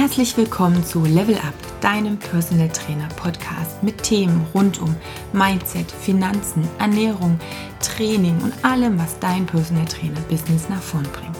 [0.00, 4.96] Herzlich willkommen zu Level Up, deinem Personal Trainer Podcast mit Themen rund um
[5.34, 7.38] Mindset, Finanzen, Ernährung,
[7.82, 11.36] Training und allem, was dein Personal Trainer Business nach vorn bringt.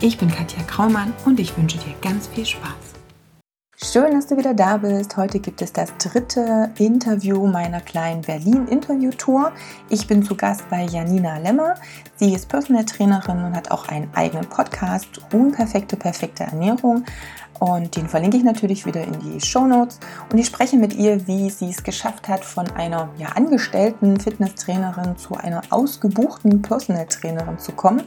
[0.00, 2.88] Ich bin Katja Kraumann und ich wünsche dir ganz viel Spaß.
[3.80, 5.16] Schön, dass du wieder da bist.
[5.16, 9.52] Heute gibt es das dritte Interview meiner kleinen Berlin-Interview-Tour.
[9.88, 11.74] Ich bin zu Gast bei Janina Lemmer.
[12.16, 17.04] Sie ist Personal Trainerin und hat auch einen eigenen Podcast, Unperfekte, perfekte Ernährung.
[17.58, 19.98] Und den verlinke ich natürlich wieder in die Show Notes.
[20.30, 25.16] Und ich spreche mit ihr, wie sie es geschafft hat, von einer ja, angestellten Fitnesstrainerin
[25.16, 28.04] zu einer ausgebuchten Personal Trainerin zu kommen.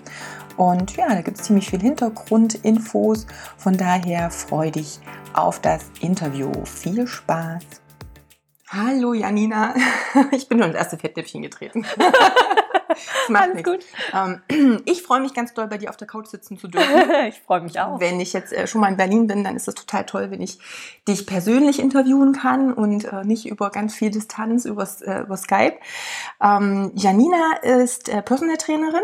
[0.58, 3.26] Und ja, da gibt es ziemlich viel Hintergrundinfos.
[3.58, 5.00] Von daher freue dich
[5.34, 6.52] auf das Interview.
[6.66, 7.81] Viel Spaß!
[8.74, 9.76] Hallo Janina,
[10.32, 11.86] ich bin nur ins erste Fettnäpfchen getreten.
[12.94, 13.72] Das macht Alles nichts.
[13.72, 13.86] gut.
[14.14, 17.10] Ähm, ich freue mich ganz doll, bei dir auf der Couch sitzen zu dürfen.
[17.30, 18.00] ich freue mich auch.
[18.02, 20.42] Wenn ich jetzt äh, schon mal in Berlin bin, dann ist es total toll, wenn
[20.42, 20.60] ich
[21.08, 25.78] dich persönlich interviewen kann und äh, nicht über ganz viel Distanz über, äh, über Skype.
[26.44, 29.04] Ähm, Janina ist Personal Trainerin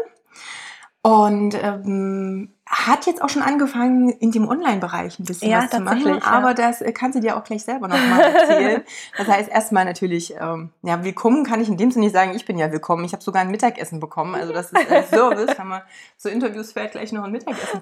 [1.01, 5.79] und ähm, hat jetzt auch schon angefangen, in dem Online-Bereich ein bisschen ja, was zu
[5.79, 6.05] machen.
[6.05, 6.23] Ja.
[6.23, 8.83] Aber das äh, kann sie dir auch gleich selber nochmal erzählen.
[9.17, 12.45] das heißt, erstmal natürlich, ähm, ja, willkommen kann ich in dem Sinne nicht sagen, ich
[12.45, 13.05] bin ja willkommen.
[13.05, 14.35] Ich habe sogar ein Mittagessen bekommen.
[14.35, 15.55] Also das ist ein Service.
[15.55, 15.81] Kann man
[16.17, 17.79] zu Interviews vielleicht gleich noch ein Mittagessen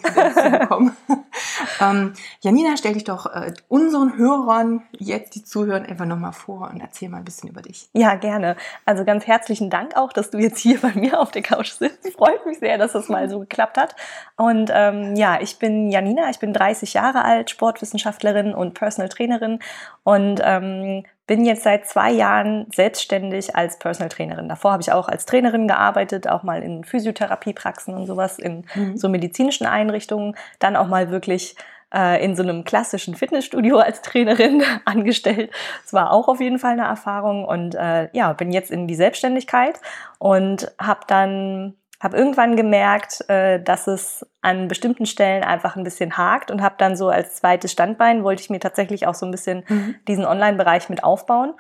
[0.52, 0.95] bekommen.
[1.81, 6.80] ähm, Janina, stell dich doch äh, unseren Hörern, jetzt die zuhören, einfach nochmal vor und
[6.80, 7.89] erzähl mal ein bisschen über dich.
[7.94, 8.56] Ja, gerne.
[8.86, 12.13] Also ganz herzlichen Dank auch, dass du jetzt hier bei mir auf der Couch sitzt.
[12.13, 13.95] Freut mich sehr, dass das mal so geklappt hat.
[14.36, 19.59] Und ähm, ja, ich bin Janina, ich bin 30 Jahre alt, Sportwissenschaftlerin und Personal Trainerin
[20.04, 24.50] und ähm, bin jetzt seit zwei Jahren selbstständig als Personal Trainerin.
[24.50, 28.98] Davor habe ich auch als Trainerin gearbeitet, auch mal in Physiotherapiepraxen und sowas, in mhm.
[28.98, 31.56] so medizinischen Einrichtungen, dann auch mal wirklich
[31.94, 35.52] äh, in so einem klassischen Fitnessstudio als Trainerin angestellt.
[35.84, 38.96] Das war auch auf jeden Fall eine Erfahrung und äh, ja, bin jetzt in die
[38.96, 39.80] Selbstständigkeit
[40.20, 46.17] und habe dann habe irgendwann gemerkt, äh, dass es an bestimmten Stellen einfach ein bisschen
[46.17, 49.31] hakt und habe dann so als zweites Standbein wollte ich mir tatsächlich auch so ein
[49.31, 49.95] bisschen mhm.
[50.07, 51.53] diesen Online-Bereich mit aufbauen.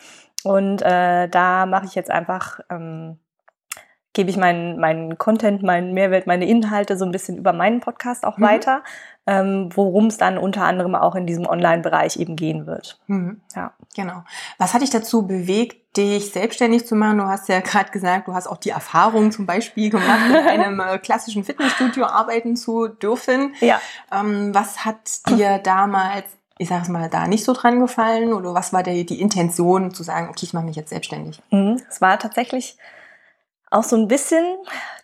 [0.43, 3.17] Und äh, da mache ich jetzt einfach, ähm,
[4.13, 8.25] gebe ich meinen, meinen Content, meinen Mehrwert, meine Inhalte so ein bisschen über meinen Podcast
[8.25, 8.43] auch mhm.
[8.43, 8.83] weiter,
[9.27, 12.99] ähm, worum es dann unter anderem auch in diesem Online-Bereich eben gehen wird.
[13.07, 13.41] Mhm.
[13.55, 14.23] Ja, genau.
[14.57, 17.17] Was hat dich dazu bewegt, dich selbstständig zu machen?
[17.17, 20.79] Du hast ja gerade gesagt, du hast auch die Erfahrung zum Beispiel gemacht, in einem
[20.79, 23.55] äh, klassischen Fitnessstudio arbeiten zu dürfen.
[23.61, 23.81] Ja.
[24.11, 26.25] Ähm, was hat dir damals
[26.57, 28.31] ich sage es mal, da nicht so dran gefallen?
[28.31, 31.41] Oder was war der, die Intention zu sagen, okay, ich mache mich jetzt selbstständig?
[31.51, 31.81] Mhm.
[31.89, 32.77] Es war tatsächlich
[33.75, 34.43] auch so ein bisschen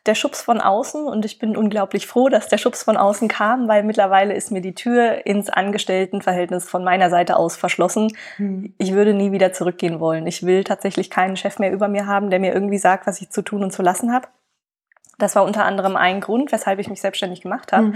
[0.07, 3.67] der Schubs von außen und ich bin unglaublich froh, dass der Schubs von außen kam,
[3.67, 8.15] weil mittlerweile ist mir die Tür ins Angestelltenverhältnis von meiner Seite aus verschlossen.
[8.37, 8.73] Hm.
[8.79, 10.25] Ich würde nie wieder zurückgehen wollen.
[10.25, 13.29] Ich will tatsächlich keinen Chef mehr über mir haben, der mir irgendwie sagt, was ich
[13.29, 14.27] zu tun und zu lassen habe.
[15.19, 17.87] Das war unter anderem ein Grund, weshalb ich mich selbstständig gemacht habe.
[17.87, 17.93] Hm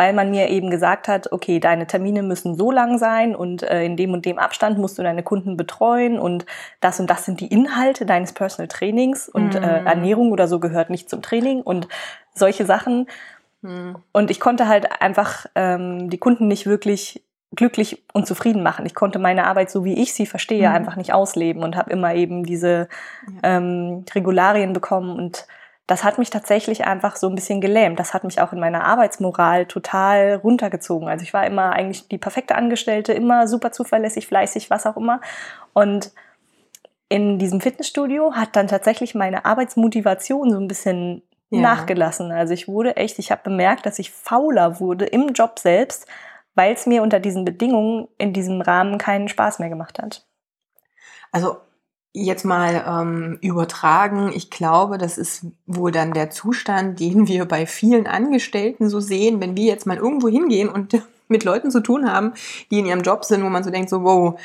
[0.00, 3.84] weil man mir eben gesagt hat, okay, deine Termine müssen so lang sein und äh,
[3.84, 6.46] in dem und dem Abstand musst du deine Kunden betreuen und
[6.80, 9.64] das und das sind die Inhalte deines Personal Trainings und äh, mhm.
[9.64, 11.86] äh, Ernährung oder so gehört nicht zum Training und
[12.32, 13.08] solche Sachen.
[13.60, 13.96] Mhm.
[14.12, 17.22] Und ich konnte halt einfach ähm, die Kunden nicht wirklich
[17.54, 18.86] glücklich und zufrieden machen.
[18.86, 20.76] Ich konnte meine Arbeit, so wie ich sie verstehe, mhm.
[20.76, 22.88] einfach nicht ausleben und habe immer eben diese
[23.42, 23.58] ja.
[23.58, 25.46] ähm, Regularien bekommen und
[25.90, 27.98] das hat mich tatsächlich einfach so ein bisschen gelähmt.
[27.98, 31.08] Das hat mich auch in meiner Arbeitsmoral total runtergezogen.
[31.08, 35.20] Also ich war immer eigentlich die perfekte Angestellte, immer super zuverlässig, fleißig, was auch immer.
[35.72, 36.12] Und
[37.08, 41.60] in diesem Fitnessstudio hat dann tatsächlich meine Arbeitsmotivation so ein bisschen ja.
[41.60, 42.30] nachgelassen.
[42.30, 46.06] Also ich wurde echt, ich habe bemerkt, dass ich fauler wurde im Job selbst,
[46.54, 50.24] weil es mir unter diesen Bedingungen in diesem Rahmen keinen Spaß mehr gemacht hat.
[51.32, 51.56] Also
[52.12, 57.66] jetzt mal ähm, übertragen, ich glaube, das ist wohl dann der Zustand, den wir bei
[57.66, 62.10] vielen Angestellten so sehen, wenn wir jetzt mal irgendwo hingehen und mit Leuten zu tun
[62.10, 62.32] haben,
[62.70, 64.40] die in ihrem Job sind, wo man so denkt, so, wow,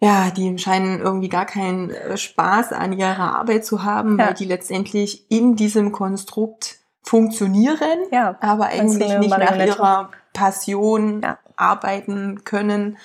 [0.00, 4.26] ja, die scheinen irgendwie gar keinen äh, Spaß an ihrer Arbeit zu haben, ja.
[4.26, 11.38] weil die letztendlich in diesem Konstrukt funktionieren, ja, aber eigentlich nicht nach ihrer Passion ja.
[11.56, 12.98] arbeiten können.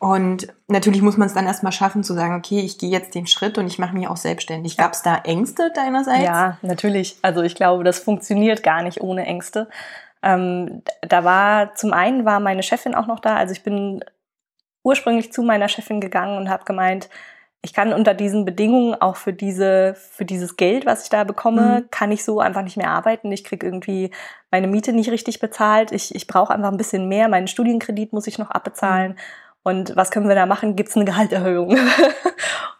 [0.00, 3.26] Und natürlich muss man es dann erstmal schaffen zu sagen, okay, ich gehe jetzt den
[3.26, 4.78] Schritt und ich mache mich auch selbstständig.
[4.78, 6.24] Gab es da Ängste deinerseits?
[6.24, 7.18] Ja, natürlich.
[7.20, 9.68] Also ich glaube, das funktioniert gar nicht ohne Ängste.
[10.22, 13.36] Ähm, da war zum einen war meine Chefin auch noch da.
[13.36, 14.02] Also ich bin
[14.82, 17.10] ursprünglich zu meiner Chefin gegangen und habe gemeint,
[17.60, 21.80] ich kann unter diesen Bedingungen auch für diese, für dieses Geld, was ich da bekomme,
[21.80, 21.90] mhm.
[21.90, 23.30] kann ich so einfach nicht mehr arbeiten.
[23.32, 24.12] Ich kriege irgendwie
[24.50, 25.92] meine Miete nicht richtig bezahlt.
[25.92, 27.28] Ich, ich brauche einfach ein bisschen mehr.
[27.28, 29.12] Meinen Studienkredit muss ich noch abbezahlen.
[29.12, 29.18] Mhm.
[29.62, 30.74] Und was können wir da machen?
[30.74, 31.70] Gibt es eine Gehalterhöhung?
[31.70, 31.78] und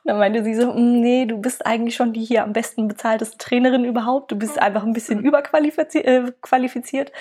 [0.04, 3.38] dann meinte sie so, hm, nee, du bist eigentlich schon die hier am besten bezahlteste
[3.38, 4.32] Trainerin überhaupt.
[4.32, 6.06] Du bist einfach ein bisschen überqualifiziert.
[6.06, 7.12] Äh,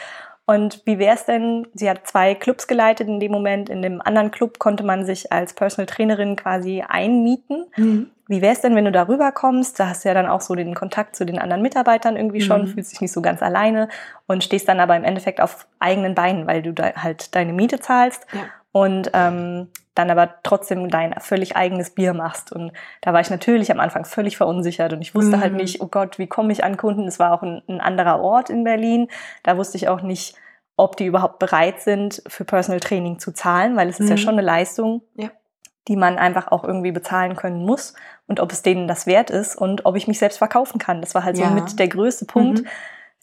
[0.46, 4.02] und wie wäre es denn, sie hat zwei Clubs geleitet in dem Moment, in dem
[4.02, 7.68] anderen Club konnte man sich als Personal Trainerin quasi einmieten.
[7.78, 8.10] Mhm.
[8.28, 9.80] Wie wäre es denn, wenn du darüber kommst?
[9.80, 12.62] Da hast du ja dann auch so den Kontakt zu den anderen Mitarbeitern irgendwie schon,
[12.62, 12.68] mhm.
[12.68, 13.90] fühlst dich nicht so ganz alleine
[14.26, 17.80] und stehst dann aber im Endeffekt auf eigenen Beinen, weil du da halt deine Miete
[17.80, 18.26] zahlst.
[18.34, 18.40] Ja
[18.71, 22.51] und ähm, dann aber trotzdem dein völlig eigenes Bier machst.
[22.51, 22.71] Und
[23.01, 25.57] da war ich natürlich am Anfang völlig verunsichert und ich wusste halt mhm.
[25.57, 27.07] halt nicht, oh Gott, wie komme ich an Kunden?
[27.07, 29.10] Es war auch ein, ein, anderer Ort in Berlin.
[29.44, 30.36] Da wusste ich auch nicht,
[30.77, 34.19] ob die überhaupt bereit sind, für Personal Training zu zahlen, weil es ist ja mhm.
[34.19, 35.30] schon eine Leistung, ja.
[35.89, 37.94] die man einfach auch irgendwie bezahlen können muss
[38.27, 41.01] und ob es denen das wert ist und ob ich mich selbst verkaufen kann.
[41.01, 41.50] Das war halt ja.
[41.50, 42.62] so mit der größte Punkt.
[42.62, 42.68] Mhm.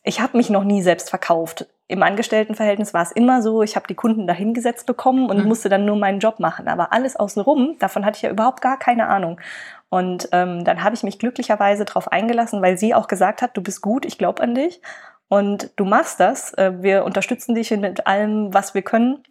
[0.03, 3.87] Ich habe mich noch nie selbst verkauft im Angestelltenverhältnis war es immer so, ich habe
[3.87, 5.49] die Kunden dahingesetzt bekommen und mhm.
[5.49, 6.67] musste dann nur meinen Job machen.
[6.67, 9.41] Aber alles außenrum, davon hatte ich ja überhaupt gar keine Ahnung.
[9.89, 13.63] Und ähm, dann habe ich mich glücklicherweise darauf eingelassen, weil sie auch gesagt hat, du
[13.63, 14.81] bist gut, ich glaube an dich
[15.29, 16.53] und du machst das.
[16.55, 19.23] Äh, wir unterstützen dich mit allem, was wir können.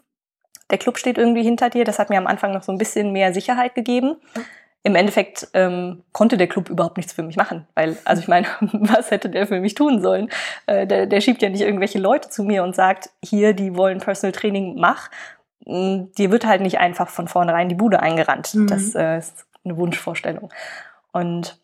[0.72, 1.84] Der Club steht irgendwie hinter dir.
[1.84, 4.16] Das hat mir am Anfang noch so ein bisschen mehr Sicherheit gegeben.
[4.36, 4.46] Mhm
[4.86, 8.46] im Endeffekt ähm, konnte der Club überhaupt nichts für mich machen, weil, also ich meine,
[8.60, 10.30] was hätte der für mich tun sollen?
[10.68, 13.98] Äh, der, der schiebt ja nicht irgendwelche Leute zu mir und sagt, hier, die wollen
[13.98, 15.10] Personal Training, mach.
[15.66, 18.54] Mm, dir wird halt nicht einfach von vornherein die Bude eingerannt.
[18.54, 18.68] Mhm.
[18.68, 20.52] Das äh, ist eine Wunschvorstellung.
[21.12, 21.58] Und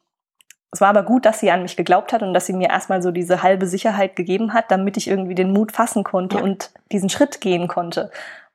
[0.71, 3.03] es war aber gut, dass sie an mich geglaubt hat und dass sie mir erstmal
[3.03, 6.43] so diese halbe Sicherheit gegeben hat, damit ich irgendwie den Mut fassen konnte ja.
[6.43, 8.09] und diesen Schritt gehen konnte.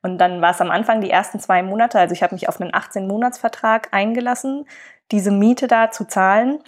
[0.07, 2.61] Und dann war es am Anfang die ersten zwei Monate, also ich habe mich auf
[2.61, 4.65] einen 18-Monats-Vertrag eingelassen,
[5.11, 6.61] diese Miete da zu zahlen.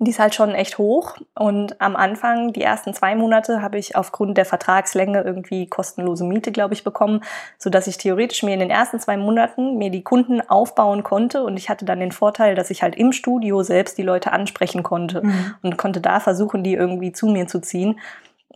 [0.00, 1.16] Die ist halt schon echt hoch.
[1.38, 6.50] Und am Anfang, die ersten zwei Monate, habe ich aufgrund der Vertragslänge irgendwie kostenlose Miete,
[6.50, 7.22] glaube ich, bekommen,
[7.58, 11.44] so dass ich theoretisch mir in den ersten zwei Monaten mir die Kunden aufbauen konnte.
[11.44, 14.82] Und ich hatte dann den Vorteil, dass ich halt im Studio selbst die Leute ansprechen
[14.82, 15.54] konnte mhm.
[15.62, 18.00] und konnte da versuchen, die irgendwie zu mir zu ziehen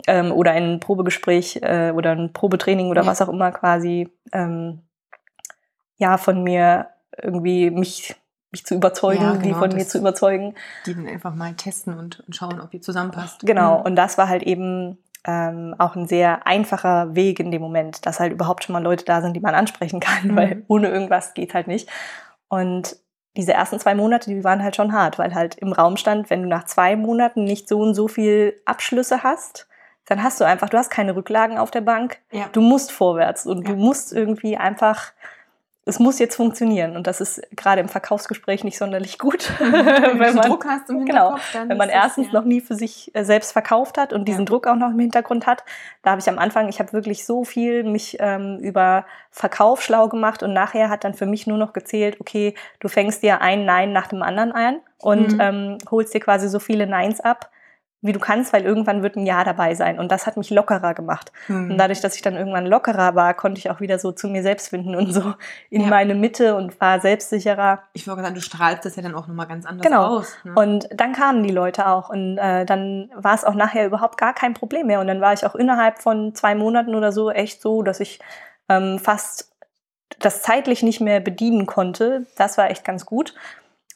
[0.06, 3.06] ähm, oder ein Probegespräch äh, oder ein Probetraining oder ja.
[3.06, 4.80] was auch immer quasi ähm,
[5.96, 6.88] ja von mir
[7.20, 8.16] irgendwie mich
[8.50, 10.54] mich zu überzeugen, ja, genau, die von mir zu überzeugen.
[10.86, 13.40] Die dann einfach mal testen und, und schauen, ob ihr zusammenpasst.
[13.40, 13.84] Genau, mhm.
[13.84, 14.96] und das war halt eben
[15.26, 19.04] ähm, auch ein sehr einfacher Weg in dem Moment, dass halt überhaupt schon mal Leute
[19.04, 20.36] da sind, die man ansprechen kann, mhm.
[20.36, 21.90] weil ohne irgendwas geht halt nicht.
[22.48, 22.96] Und
[23.36, 26.42] diese ersten zwei Monate, die waren halt schon hart, weil halt im Raum stand, wenn
[26.42, 29.67] du nach zwei Monaten nicht so und so viel Abschlüsse hast,
[30.08, 32.18] dann hast du einfach, du hast keine Rücklagen auf der Bank.
[32.32, 32.48] Ja.
[32.52, 33.74] Du musst vorwärts und ja.
[33.74, 35.12] du musst irgendwie einfach,
[35.84, 36.96] es muss jetzt funktionieren.
[36.96, 39.52] Und das ist gerade im Verkaufsgespräch nicht sonderlich gut.
[39.60, 39.72] Mhm.
[40.18, 42.32] wenn, man Druck hast im genau, wenn man erstens ja.
[42.32, 45.46] noch nie für sich äh, selbst verkauft hat und diesen Druck auch noch im Hintergrund
[45.46, 45.62] hat.
[46.02, 50.08] Da habe ich am Anfang, ich habe wirklich so viel mich ähm, über Verkauf schlau
[50.08, 53.66] gemacht und nachher hat dann für mich nur noch gezählt, okay, du fängst dir ein
[53.66, 55.40] Nein nach dem anderen ein und mhm.
[55.40, 57.50] ähm, holst dir quasi so viele Neins ab,
[58.00, 59.98] wie du kannst, weil irgendwann wird ein Ja dabei sein.
[59.98, 61.32] Und das hat mich lockerer gemacht.
[61.48, 61.72] Mhm.
[61.72, 64.42] Und dadurch, dass ich dann irgendwann lockerer war, konnte ich auch wieder so zu mir
[64.42, 65.34] selbst finden und so
[65.70, 65.88] in ja.
[65.88, 67.82] meine Mitte und war selbstsicherer.
[67.94, 70.18] Ich wollte sagen, du strahlst das ja dann auch nochmal ganz anders genau.
[70.18, 70.36] aus.
[70.44, 70.54] Ne?
[70.54, 74.32] Und dann kamen die Leute auch und äh, dann war es auch nachher überhaupt gar
[74.32, 75.00] kein Problem mehr.
[75.00, 78.20] Und dann war ich auch innerhalb von zwei Monaten oder so echt so, dass ich
[78.68, 79.50] ähm, fast
[80.20, 82.26] das zeitlich nicht mehr bedienen konnte.
[82.36, 83.34] Das war echt ganz gut.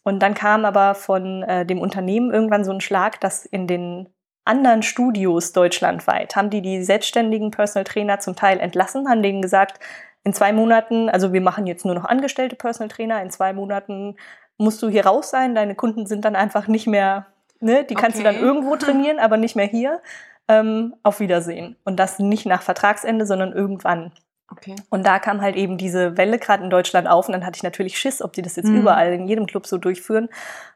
[0.03, 4.09] Und dann kam aber von äh, dem Unternehmen irgendwann so ein Schlag, dass in den
[4.45, 9.79] anderen Studios deutschlandweit haben die die selbstständigen Personal Trainer zum Teil entlassen, haben denen gesagt,
[10.25, 14.17] in zwei Monaten, also wir machen jetzt nur noch angestellte Personal Trainer, in zwei Monaten
[14.59, 17.27] musst du hier raus sein, deine Kunden sind dann einfach nicht mehr,
[17.61, 18.29] ne, die kannst okay.
[18.29, 20.01] du dann irgendwo trainieren, aber nicht mehr hier.
[20.49, 21.77] Ähm, auf Wiedersehen.
[21.85, 24.11] Und das nicht nach Vertragsende, sondern irgendwann.
[24.53, 24.77] Okay.
[24.91, 27.63] Und da kam halt eben diese Welle gerade in Deutschland auf und dann hatte ich
[27.63, 28.81] natürlich Schiss, ob die das jetzt mhm.
[28.81, 30.29] überall in jedem Club so durchführen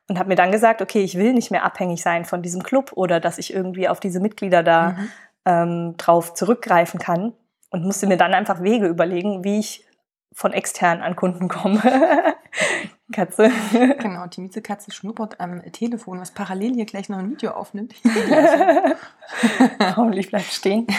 [0.09, 2.93] und habe mir dann gesagt, okay, ich will nicht mehr abhängig sein von diesem Club
[2.95, 5.09] oder dass ich irgendwie auf diese Mitglieder da mhm.
[5.45, 7.35] ähm, drauf zurückgreifen kann
[7.71, 9.85] und musste mir dann einfach Wege überlegen, wie ich
[10.33, 11.81] von extern an Kunden komme.
[13.13, 13.51] Katze.
[13.99, 17.95] Genau, die Miezekatze schnuppert am Telefon, was parallel hier gleich noch ein Video aufnimmt.
[19.97, 20.87] Hoffentlich bleibt stehen.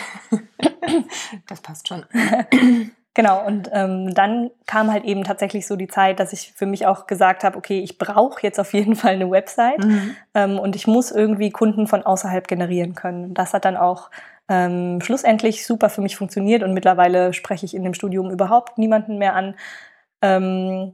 [1.48, 2.06] Das passt schon.
[3.14, 6.86] Genau, und ähm, dann kam halt eben tatsächlich so die Zeit, dass ich für mich
[6.86, 10.16] auch gesagt habe, okay, ich brauche jetzt auf jeden Fall eine Website mhm.
[10.36, 13.34] ähm, und ich muss irgendwie Kunden von außerhalb generieren können.
[13.34, 14.12] Das hat dann auch
[14.50, 19.18] ähm, schlussendlich super für mich funktioniert und mittlerweile spreche ich in dem Studium überhaupt niemanden
[19.18, 19.56] mehr an,
[20.22, 20.94] ähm,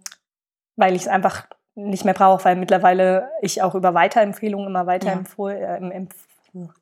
[0.76, 5.08] weil ich es einfach nicht mehr brauche, weil mittlerweile ich auch über Weiterempfehlungen immer weiter
[5.08, 5.14] ja.
[5.14, 6.16] empfohlen, äh, empf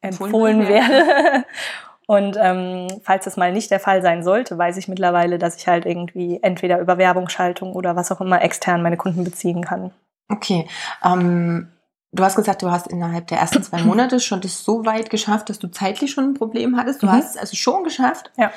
[0.01, 1.45] empfohlen werde.
[2.07, 5.67] Und ähm, falls das mal nicht der Fall sein sollte, weiß ich mittlerweile, dass ich
[5.67, 9.91] halt irgendwie entweder über Werbungsschaltung oder was auch immer extern meine Kunden beziehen kann.
[10.27, 10.67] Okay.
[11.05, 11.69] Ähm,
[12.12, 15.50] du hast gesagt, du hast innerhalb der ersten zwei Monate schon das so weit geschafft,
[15.50, 17.01] dass du zeitlich schon ein Problem hattest.
[17.01, 17.13] Du mhm.
[17.13, 18.51] hast es also schon geschafft, ja.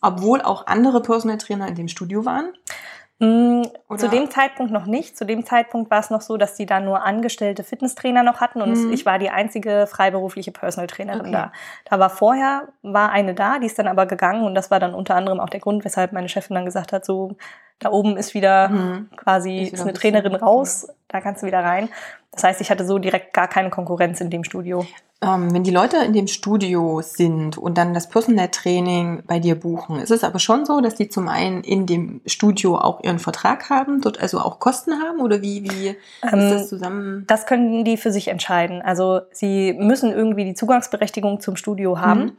[0.00, 2.54] obwohl auch andere Personal Trainer in dem Studio waren.
[3.18, 3.98] Mm, Oder?
[3.98, 5.16] Zu dem Zeitpunkt noch nicht.
[5.16, 8.60] Zu dem Zeitpunkt war es noch so, dass die da nur angestellte Fitnesstrainer noch hatten
[8.60, 8.92] und mhm.
[8.92, 11.32] ich war die einzige freiberufliche Personal Trainerin okay.
[11.32, 11.52] da.
[11.86, 14.92] Da war vorher, war eine da, die ist dann aber gegangen und das war dann
[14.92, 17.36] unter anderem auch der Grund, weshalb meine Chefin dann gesagt hat, so,
[17.78, 19.10] da oben ist wieder mhm.
[19.16, 21.88] quasi, ist, wieder ist eine Trainerin raus, da kannst du wieder rein.
[22.32, 24.84] Das heißt, ich hatte so direkt gar keine Konkurrenz in dem Studio.
[25.22, 29.54] Ähm, wenn die Leute in dem Studio sind und dann das Personal Training bei dir
[29.58, 33.18] buchen, ist es aber schon so, dass die zum einen in dem Studio auch ihren
[33.18, 37.24] Vertrag haben, dort also auch Kosten haben oder wie, wie ähm, ist das zusammen?
[37.28, 38.82] Das können die für sich entscheiden.
[38.82, 42.20] Also sie müssen irgendwie die Zugangsberechtigung zum Studio haben.
[42.20, 42.36] Mhm.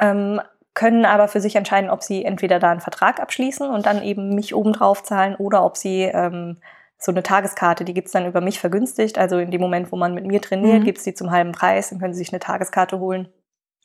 [0.00, 0.40] Ähm,
[0.76, 4.34] können aber für sich entscheiden, ob sie entweder da einen Vertrag abschließen und dann eben
[4.34, 6.58] mich obendrauf zahlen oder ob sie ähm,
[6.98, 9.18] so eine Tageskarte, die gibt's dann über mich vergünstigt.
[9.18, 10.84] Also in dem Moment, wo man mit mir trainiert, mhm.
[10.84, 13.28] gibt's die zum halben Preis, dann können Sie sich eine Tageskarte holen.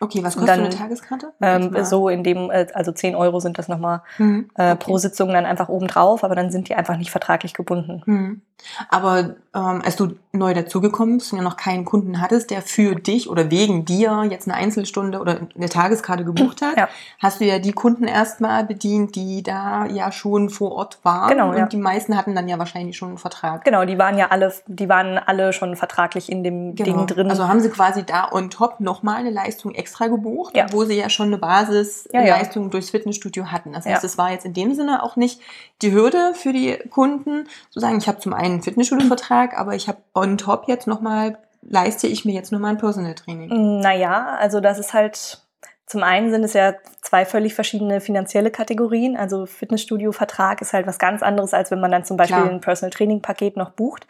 [0.01, 1.31] Okay, was kostet dann, eine Tageskarte?
[1.41, 4.71] Ähm, so in dem, äh, also 10 Euro sind das nochmal mhm, äh, okay.
[4.71, 8.01] äh, pro Sitzung dann einfach oben drauf, aber dann sind die einfach nicht vertraglich gebunden.
[8.05, 8.41] Mhm.
[8.89, 12.95] Aber ähm, als du neu dazugekommen bist und ja noch keinen Kunden hattest, der für
[12.95, 16.87] dich oder wegen dir jetzt eine Einzelstunde oder eine Tageskarte gebucht hat, ja.
[17.19, 21.29] hast du ja die Kunden erstmal bedient, die da ja schon vor Ort waren.
[21.29, 21.65] Genau, und ja.
[21.65, 23.63] die meisten hatten dann ja wahrscheinlich schon einen Vertrag.
[23.65, 27.05] Genau, die waren ja alle, die waren alle schon vertraglich in dem genau.
[27.05, 27.29] Ding drin.
[27.29, 30.67] Also haben sie quasi da on top nochmal eine Leistung extra extra gebucht, ja.
[30.71, 32.69] wo sie ja schon eine Basisleistung ja, ja.
[32.69, 33.73] durchs Fitnessstudio hatten.
[33.73, 35.41] Das heißt, es war jetzt in dem Sinne auch nicht
[35.81, 39.87] die Hürde für die Kunden, zu sagen, ich habe zum einen einen Fitnessstudio-Vertrag, aber ich
[39.87, 43.81] habe on top jetzt nochmal, leiste ich mir jetzt nur mein Personal Training.
[43.81, 45.41] Naja, also das ist halt,
[45.85, 49.17] zum einen sind es ja zwei völlig verschiedene finanzielle Kategorien.
[49.17, 52.49] Also Fitnessstudio-Vertrag ist halt was ganz anderes, als wenn man dann zum Beispiel Klar.
[52.49, 54.07] ein Personal Training-Paket noch bucht.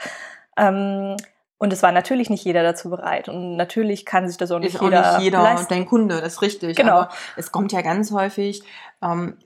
[0.58, 1.18] Ähm,
[1.62, 3.30] und es war natürlich nicht jeder dazu bereit.
[3.30, 5.12] Und natürlich kann sich das auch nicht ist jeder.
[5.12, 5.68] Auch nicht jeder leisten.
[5.70, 6.76] dein Kunde, das ist richtig.
[6.76, 7.02] Genau.
[7.02, 8.64] Aber es kommt ja ganz häufig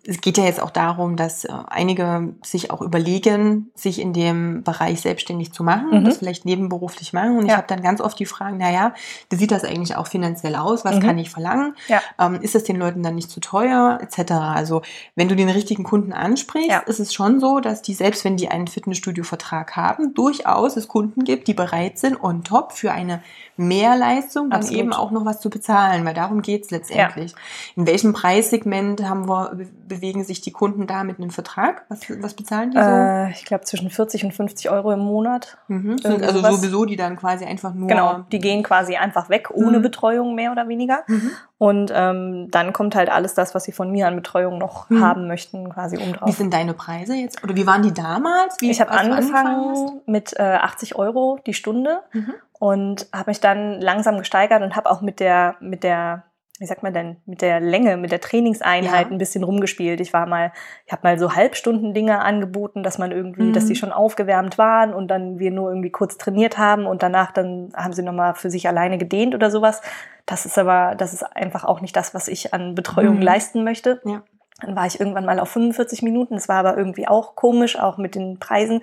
[0.05, 4.63] es geht ja jetzt auch darum, dass äh, einige sich auch überlegen, sich in dem
[4.63, 6.03] Bereich selbstständig zu machen mhm.
[6.03, 7.37] das vielleicht nebenberuflich machen.
[7.37, 7.53] Und ja.
[7.53, 8.93] ich habe dann ganz oft die Fragen, naja,
[9.29, 10.83] wie sieht das eigentlich auch finanziell aus?
[10.83, 10.99] Was mhm.
[10.99, 11.73] kann ich verlangen?
[11.87, 12.01] Ja.
[12.19, 13.99] Ähm, ist das den Leuten dann nicht zu teuer?
[14.01, 14.33] Etc.
[14.33, 14.81] Also
[15.15, 16.79] wenn du den richtigen Kunden ansprichst, ja.
[16.79, 21.23] ist es schon so, dass die, selbst wenn die einen Fitnessstudio-Vertrag haben, durchaus es Kunden
[21.23, 23.21] gibt, die bereit sind, on top für eine
[23.57, 24.79] Mehrleistung dann Absolut.
[24.81, 27.33] eben auch noch was zu bezahlen, weil darum geht's letztendlich.
[27.77, 29.44] In welchem Preissegment haben wir
[29.87, 31.85] bewegen sich die Kunden da mit einem Vertrag?
[31.89, 32.83] Was, was bezahlen die so?
[32.83, 35.57] Äh, ich glaube zwischen 40 und 50 Euro im Monat.
[35.67, 35.97] Mhm.
[36.03, 36.55] Also sowas.
[36.55, 37.87] sowieso die dann quasi einfach nur.
[37.87, 39.83] Genau, die gehen quasi einfach weg ohne mhm.
[39.83, 41.03] Betreuung mehr oder weniger.
[41.07, 41.31] Mhm.
[41.57, 45.01] Und ähm, dann kommt halt alles das, was sie von mir an Betreuung noch mhm.
[45.01, 46.27] haben möchten, quasi um drauf.
[46.27, 47.43] Wie sind deine Preise jetzt?
[47.43, 48.57] Oder wie waren die damals?
[48.59, 52.33] Wie, ich habe angefangen mit äh, 80 Euro die Stunde mhm.
[52.59, 56.23] und habe mich dann langsam gesteigert und habe auch mit der mit der
[56.59, 59.11] wie sagt man denn, mit der Länge, mit der Trainingseinheit ja.
[59.11, 59.99] ein bisschen rumgespielt.
[59.99, 60.53] Ich war mal,
[60.85, 63.53] ich habe mal so Halbstunden-Dinge angeboten, dass man irgendwie, mhm.
[63.53, 67.31] dass die schon aufgewärmt waren und dann wir nur irgendwie kurz trainiert haben und danach
[67.31, 69.81] dann haben sie nochmal für sich alleine gedehnt oder sowas.
[70.25, 73.23] Das ist aber, das ist einfach auch nicht das, was ich an Betreuung mhm.
[73.23, 74.01] leisten möchte.
[74.05, 74.23] Ja.
[74.61, 76.35] Dann war ich irgendwann mal auf 45 Minuten.
[76.35, 78.81] Das war aber irgendwie auch komisch, auch mit den Preisen.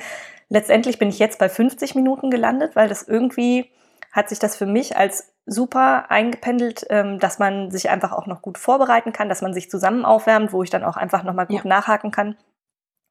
[0.50, 3.70] Letztendlich bin ich jetzt bei 50 Minuten gelandet, weil das irgendwie
[4.12, 8.42] hat sich das für mich als super eingependelt, ähm, dass man sich einfach auch noch
[8.42, 11.64] gut vorbereiten kann, dass man sich zusammen aufwärmt, wo ich dann auch einfach nochmal gut
[11.64, 11.68] ja.
[11.68, 12.36] nachhaken kann.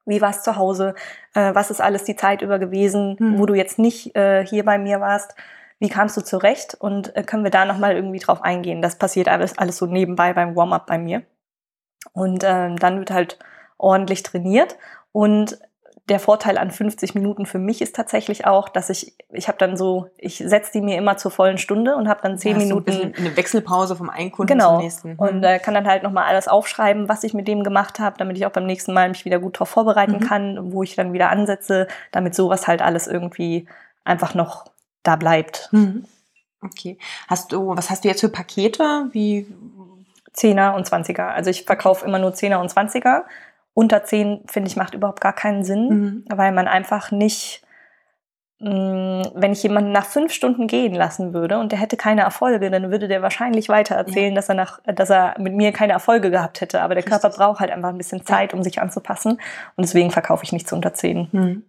[0.06, 0.94] Wie war es zu Hause?
[1.34, 3.38] Äh, was ist alles die Zeit über gewesen, mhm.
[3.38, 5.34] wo du jetzt nicht äh, hier bei mir warst?
[5.78, 6.74] Wie kamst du zurecht?
[6.74, 8.82] Und äh, können wir da nochmal irgendwie drauf eingehen?
[8.82, 11.22] Das passiert alles, alles so nebenbei beim Warm-up bei mir.
[12.12, 13.38] Und äh, dann wird halt
[13.78, 14.76] ordentlich trainiert.
[15.10, 15.58] Und
[16.08, 19.76] der Vorteil an 50 Minuten für mich ist tatsächlich auch, dass ich, ich habe dann
[19.76, 22.92] so, ich setze die mir immer zur vollen Stunde und habe dann 10 ja, Minuten.
[22.92, 24.74] So ein eine Wechselpause vom einen Kunden genau.
[24.74, 25.14] zum nächsten.
[25.14, 28.36] Und äh, kann dann halt nochmal alles aufschreiben, was ich mit dem gemacht habe, damit
[28.36, 30.20] ich auch beim nächsten Mal mich wieder gut darauf vorbereiten mhm.
[30.20, 33.66] kann, wo ich dann wieder ansetze, damit sowas halt alles irgendwie
[34.04, 34.64] einfach noch
[35.04, 35.68] da bleibt.
[35.70, 36.04] Mhm.
[36.64, 36.98] Okay.
[37.28, 39.08] Hast du, was hast du jetzt für Pakete?
[39.12, 39.46] Wie?
[40.32, 41.30] Zehner und Zwanziger.
[41.32, 43.26] Also ich verkaufe immer nur Zehner und Zwanziger
[43.74, 46.24] unter 10, finde ich, macht überhaupt gar keinen Sinn, mhm.
[46.28, 47.62] weil man einfach nicht,
[48.60, 52.22] mh, mm, wenn ich jemanden nach fünf Stunden gehen lassen würde und der hätte keine
[52.22, 54.36] Erfolge, dann würde der wahrscheinlich weiter erzählen, ja.
[54.36, 56.82] dass er nach, dass er mit mir keine Erfolge gehabt hätte.
[56.82, 57.20] Aber der Richtig.
[57.20, 59.32] Körper braucht halt einfach ein bisschen Zeit, um sich anzupassen.
[59.76, 61.28] Und deswegen verkaufe ich nichts unter 10.
[61.32, 61.62] Mhm.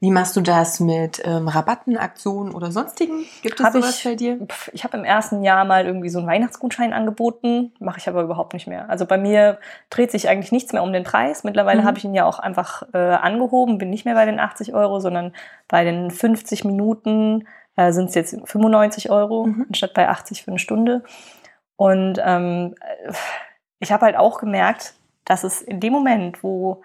[0.00, 3.24] Wie machst du das mit ähm, Rabatten, Aktionen oder sonstigen?
[3.42, 4.38] Gibt es Hab sowas ich- bei dir?
[4.46, 8.22] Pff, Ich habe im ersten Jahr mal irgendwie so einen Weihnachtsgutschein angeboten, mache ich aber
[8.22, 8.88] überhaupt nicht mehr.
[8.90, 9.58] Also bei mir
[9.90, 11.44] dreht sich eigentlich nichts mehr um den Preis.
[11.44, 11.86] Mittlerweile Mhm.
[11.86, 15.00] habe ich ihn ja auch einfach äh, angehoben, bin nicht mehr bei den 80 Euro,
[15.00, 15.32] sondern
[15.68, 19.66] bei den 50 Minuten äh, sind es jetzt 95 Euro Mhm.
[19.68, 21.04] anstatt bei 80 für eine Stunde.
[21.76, 22.74] Und ähm,
[23.06, 23.12] äh,
[23.78, 24.94] ich habe halt auch gemerkt,
[25.24, 26.82] dass es in dem Moment, wo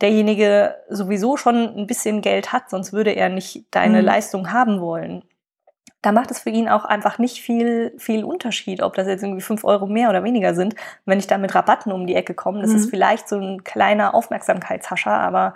[0.00, 4.06] derjenige sowieso schon ein bisschen Geld hat, sonst würde er nicht deine Mhm.
[4.06, 5.22] Leistung haben wollen.
[6.02, 9.40] Da macht es für ihn auch einfach nicht viel, viel Unterschied, ob das jetzt irgendwie
[9.40, 10.74] fünf Euro mehr oder weniger sind.
[11.04, 12.76] Wenn ich da mit Rabatten um die Ecke komme, das Mhm.
[12.76, 15.54] ist vielleicht so ein kleiner Aufmerksamkeitshascher, aber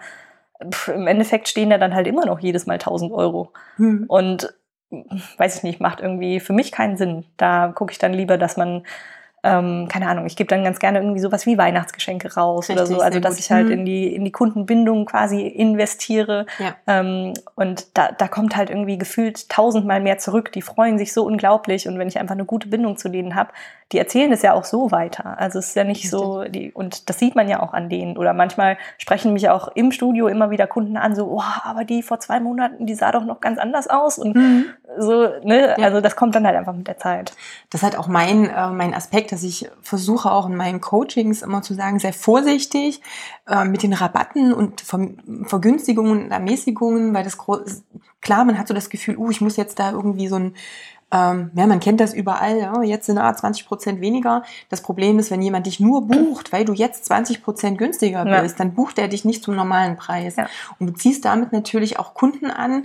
[0.73, 3.52] pff, im Endeffekt stehen da dann halt immer noch jedes Mal 1000 Euro.
[3.76, 4.06] Hm.
[4.09, 4.52] Und
[5.37, 7.25] weiß ich nicht, macht irgendwie für mich keinen Sinn.
[7.37, 8.85] Da gucke ich dann lieber, dass man,
[9.42, 12.97] ähm, keine Ahnung, ich gebe dann ganz gerne irgendwie sowas wie Weihnachtsgeschenke raus oder Richtig,
[12.99, 13.02] so.
[13.02, 13.40] Also dass gut.
[13.40, 13.73] ich halt Mhm.
[13.73, 16.47] in die, in die Kundenbindung quasi investiere.
[16.59, 16.75] Ja.
[16.87, 20.52] Ähm, und da, da kommt halt irgendwie gefühlt tausendmal mehr zurück.
[20.52, 21.88] Die freuen sich so unglaublich.
[21.88, 23.50] Und wenn ich einfach eine gute Bindung zu denen habe,
[23.92, 25.38] die erzählen es ja auch so weiter.
[25.38, 28.16] Also es ist ja nicht so, die, und das sieht man ja auch an denen.
[28.16, 32.02] Oder manchmal sprechen mich auch im Studio immer wieder Kunden an, so, oh, aber die
[32.02, 34.18] vor zwei Monaten, die sah doch noch ganz anders aus.
[34.18, 34.66] Und Mhm.
[34.99, 35.87] So, ne, Ja.
[35.87, 37.32] also das kommt dann halt einfach mit der Zeit.
[37.70, 41.42] Das ist halt auch mein, äh, mein Aspekt, dass ich versuche auch in meinen Coachings
[41.42, 43.00] immer zu sagen, sehr vorsichtig
[43.49, 45.00] äh, mit den Rabatten und Ver
[45.44, 47.61] Vergünstigungen und Ermäßigungen, weil das gro-
[48.20, 50.54] klar, man hat so das Gefühl, uh, ich muss jetzt da irgendwie so ein
[51.12, 54.44] ähm, ja, man kennt das überall, ja, jetzt sind ah, 20 Prozent weniger.
[54.68, 58.42] Das Problem ist, wenn jemand dich nur bucht, weil du jetzt 20 Prozent günstiger Ja.
[58.42, 60.37] bist, dann bucht er dich nicht zum normalen Preis.
[60.37, 60.47] Ja.
[60.78, 62.85] Und du ziehst damit natürlich auch Kunden an,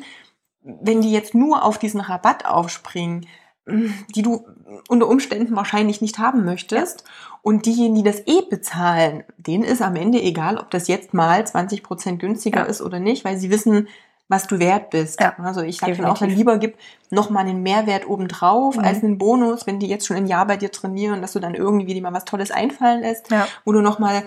[0.66, 3.28] wenn die jetzt nur auf diesen Rabatt aufspringen,
[3.68, 4.46] die du
[4.90, 7.04] unter Umständen wahrscheinlich nicht haben möchtest.
[7.42, 11.46] Und diejenigen, die das eh bezahlen, denen ist am Ende egal, ob das jetzt mal
[11.46, 12.66] 20 Prozent günstiger Ja.
[12.66, 13.88] ist oder nicht, weil sie wissen,
[14.28, 15.20] was du wert bist.
[15.22, 16.78] Ja, Also ich sage dann auch, dann lieber gib
[17.12, 18.84] noch mal einen Mehrwert obendrauf Mhm.
[18.84, 21.54] als einen Bonus, wenn die jetzt schon ein Jahr bei dir trainieren, dass du dann
[21.54, 23.48] irgendwie dir mal was Tolles einfallen lässt, Ja.
[23.66, 24.24] wo du noch mal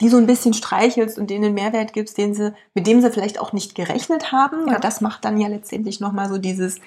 [0.00, 3.10] die so ein bisschen streichelst und denen einen Mehrwert gibst, den sie, mit dem sie
[3.10, 4.68] vielleicht auch nicht gerechnet haben.
[4.68, 4.78] Ja.
[4.78, 6.80] Das macht dann ja letztendlich noch mal so dieses,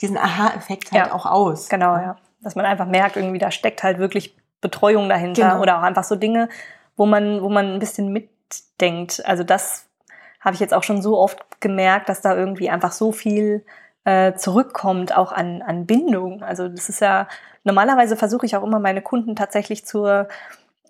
[0.00, 1.12] diesen Aha-Effekt halt Ja.
[1.12, 1.68] auch aus.
[1.68, 2.16] Genau, ja.
[2.40, 5.60] Dass man einfach merkt, irgendwie da steckt halt wirklich Betreuung dahinter Genau.
[5.62, 6.48] oder auch einfach so Dinge,
[6.96, 9.22] wo man, wo man ein bisschen mitdenkt.
[9.26, 9.86] Also das
[10.40, 13.64] habe ich jetzt auch schon so oft gemerkt, dass da irgendwie einfach so viel
[14.04, 16.42] äh, zurückkommt, auch an, an Bindung.
[16.42, 17.28] Also das ist ja,
[17.64, 20.28] normalerweise versuche ich auch immer meine Kunden tatsächlich zur,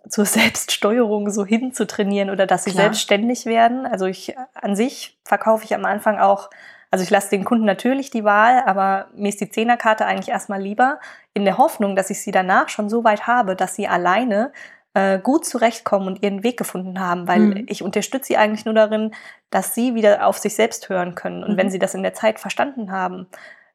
[0.09, 2.85] zur Selbststeuerung so hinzutrainieren oder dass sie Klar.
[2.85, 3.87] selbstständig werden.
[3.87, 6.51] Also ich an sich verkaufe ich am Anfang auch,
[6.91, 10.61] also ich lasse den Kunden natürlich die Wahl, aber mir ist die Zehnerkarte eigentlich erstmal
[10.61, 10.99] lieber,
[11.35, 14.53] in der Hoffnung, dass ich sie danach schon so weit habe, dass sie alleine
[14.95, 17.67] äh, gut zurechtkommen und ihren Weg gefunden haben, weil Mhm.
[17.69, 19.15] ich unterstütze sie eigentlich nur darin,
[19.49, 21.43] dass sie wieder auf sich selbst hören können.
[21.43, 21.57] Und Mhm.
[21.57, 23.27] wenn sie das in der Zeit verstanden haben,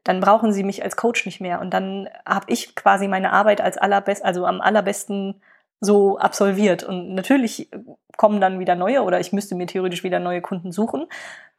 [0.03, 1.59] dann brauchen sie mich als Coach nicht mehr.
[1.59, 5.41] Und dann habe ich quasi meine Arbeit als allerbest, also am allerbesten
[5.79, 6.83] so absolviert.
[6.83, 7.69] Und natürlich
[8.17, 11.05] kommen dann wieder neue oder ich müsste mir theoretisch wieder neue Kunden suchen.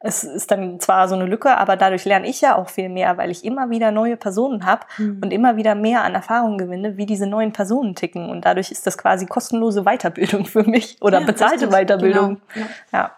[0.01, 3.17] Es ist dann zwar so eine Lücke, aber dadurch lerne ich ja auch viel mehr,
[3.17, 5.21] weil ich immer wieder neue Personen habe Mhm.
[5.23, 8.29] und immer wieder mehr an Erfahrung gewinne, wie diese neuen Personen ticken.
[8.29, 12.41] Und dadurch ist das quasi kostenlose Weiterbildung für mich oder Ja, bezahlte richtig, Weiterbildung.
[12.53, 12.67] Genau.
[12.91, 12.99] Ja.
[12.99, 13.11] Ja.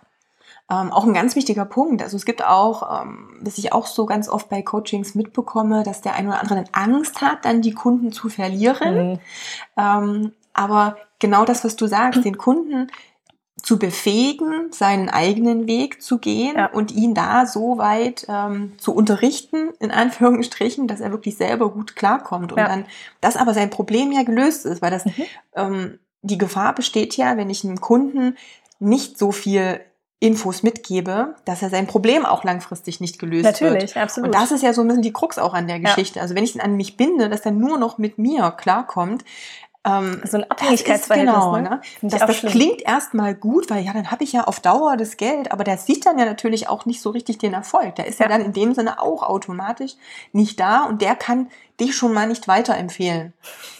[0.81, 2.01] Ähm, auch ein ganz wichtiger Punkt.
[2.01, 6.01] Also es gibt auch, ähm, was ich auch so ganz oft bei Coachings mitbekomme, dass
[6.01, 9.13] der eine oder andere dann Angst hat, dann die Kunden zu verlieren.
[9.13, 9.19] Mhm.
[9.77, 12.87] Ähm, aber genau das, was du sagst, den Kunden
[13.61, 16.65] zu befähigen, seinen eigenen Weg zu gehen Ja.
[16.67, 21.95] und ihn da so weit ähm, zu unterrichten, in Anführungsstrichen, dass er wirklich selber gut
[21.95, 22.51] klarkommt.
[22.53, 22.67] Und Ja.
[22.67, 22.85] dann,
[23.19, 25.13] dass aber sein Problem ja gelöst ist, weil das Mhm.
[25.55, 28.35] ähm, die Gefahr besteht ja, wenn ich einem Kunden
[28.79, 29.81] nicht so viel
[30.19, 33.71] Infos mitgebe, dass er sein Problem auch langfristig nicht gelöst wird.
[33.73, 34.27] Natürlich, absolut.
[34.27, 35.83] Und das ist ja so ein bisschen die Krux auch an der Ja.
[35.83, 36.21] Geschichte.
[36.21, 39.23] Also wenn ich ihn an mich binde, dass er nur noch mit mir klarkommt,
[39.83, 41.33] ähm, so ein Abhängigkeitsverhältnis.
[41.33, 41.61] genau, ne?
[41.63, 41.81] ne?
[42.03, 45.51] Das, das klingt erstmal gut, weil ja, dann habe ich ja auf Dauer das Geld,
[45.51, 47.95] aber der sieht dann ja natürlich auch nicht so richtig den Erfolg.
[47.95, 48.31] Der ist ja, Ja.
[48.31, 49.93] dann in dem Sinne auch automatisch
[50.33, 53.33] nicht da und der kann dich schon mal nicht weiterempfehlen.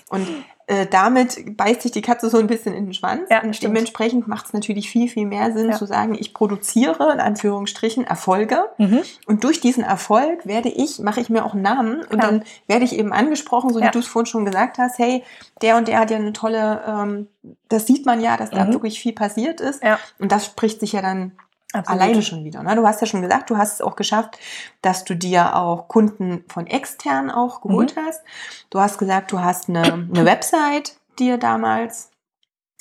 [0.10, 0.28] Und
[0.72, 3.24] äh, damit beißt sich die Katze so ein bisschen in den Schwanz.
[3.30, 3.74] Ja, und stimmt.
[3.76, 5.76] dementsprechend macht es natürlich viel, viel mehr Sinn Ja.
[5.78, 9.02] zu sagen, ich produziere in Anführungsstrichen Erfolge Mhm.
[9.26, 12.30] und durch diesen Erfolg werde ich, mache ich mir auch einen Namen und Ja.
[12.30, 13.92] dann werde ich eben angesprochen, so wie Ja.
[13.92, 15.24] du es vorhin schon gesagt hast, hey,
[15.62, 17.28] der und der hat ja eine tolle, ähm,
[17.68, 18.74] das sieht man ja, dass da Mhm.
[18.74, 19.82] wirklich viel passiert ist.
[20.20, 21.34] Und das spricht sich ja dann
[21.74, 22.02] Absolut.
[22.02, 22.62] alleine schon wieder.
[22.64, 22.76] Ne?
[22.76, 24.38] Du hast ja schon gesagt, du hast es auch geschafft,
[24.82, 28.02] dass du dir auch Kunden von extern auch geholt Mhm.
[28.06, 28.22] hast.
[28.70, 32.10] Du hast gesagt, du hast eine, eine Website dir damals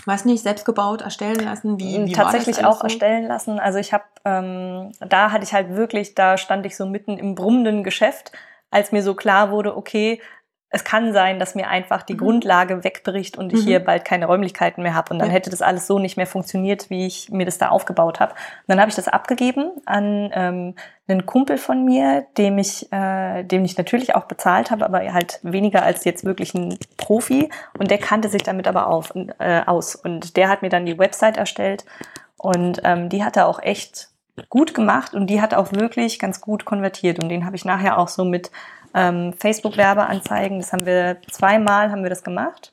[0.07, 1.79] Was nicht selbst gebaut, erstellen lassen?
[1.79, 2.85] Wie, wie Tatsächlich auch so?
[2.85, 3.61] erstellen lassen.
[3.61, 7.35] Also ich habe, ähm, da hatte ich halt wirklich, da stand ich so mitten im
[7.35, 8.33] brummenden Geschäft,
[8.71, 10.23] als mir so klar wurde, okay,
[10.73, 12.19] es kann sein, dass mir einfach die mhm.
[12.19, 13.65] Grundlage wegbricht und ich mhm.
[13.65, 15.13] hier bald keine Räumlichkeiten mehr habe.
[15.13, 15.35] Und dann ja.
[15.35, 18.33] hätte das alles so nicht mehr funktioniert, wie ich mir das da aufgebaut habe.
[18.33, 20.75] Und dann habe ich das abgegeben an ähm,
[21.09, 25.41] einen Kumpel von mir, dem ich, äh, dem ich natürlich auch bezahlt habe, aber halt
[25.43, 27.51] weniger als jetzt wirklich ein Profi.
[27.77, 29.97] Und der kannte sich damit aber auf, äh, aus.
[29.97, 31.85] Und der hat mir dann die Website erstellt.
[32.37, 34.09] Und ähm, die hat er auch echt
[34.49, 37.23] gut gemacht und die hat auch wirklich ganz gut konvertiert.
[37.23, 38.51] Und den habe ich nachher auch so mit
[38.95, 40.59] ähm, Facebook-Werbeanzeigen.
[40.59, 42.73] Das haben wir zweimal haben wir das gemacht.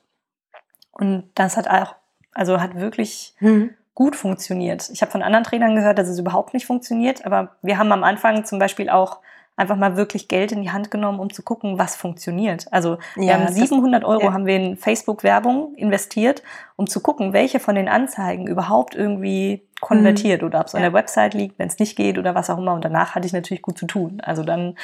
[0.92, 1.94] Und das hat auch,
[2.34, 3.70] also hat wirklich mhm.
[3.94, 4.90] gut funktioniert.
[4.90, 8.04] Ich habe von anderen Trainern gehört, dass es überhaupt nicht funktioniert, aber wir haben am
[8.04, 9.20] Anfang zum Beispiel auch
[9.58, 12.72] einfach mal wirklich Geld in die Hand genommen, um zu gucken, was funktioniert.
[12.72, 14.32] Also wir ja, haben 700 Euro ja.
[14.32, 16.44] haben wir in Facebook-Werbung investiert,
[16.76, 20.48] um zu gucken, welche von den Anzeigen überhaupt irgendwie konvertiert mhm.
[20.48, 20.76] oder ob es ja.
[20.76, 22.72] an der Website liegt, wenn es nicht geht oder was auch immer.
[22.72, 24.20] Und danach hatte ich natürlich gut zu tun.
[24.20, 24.76] Also dann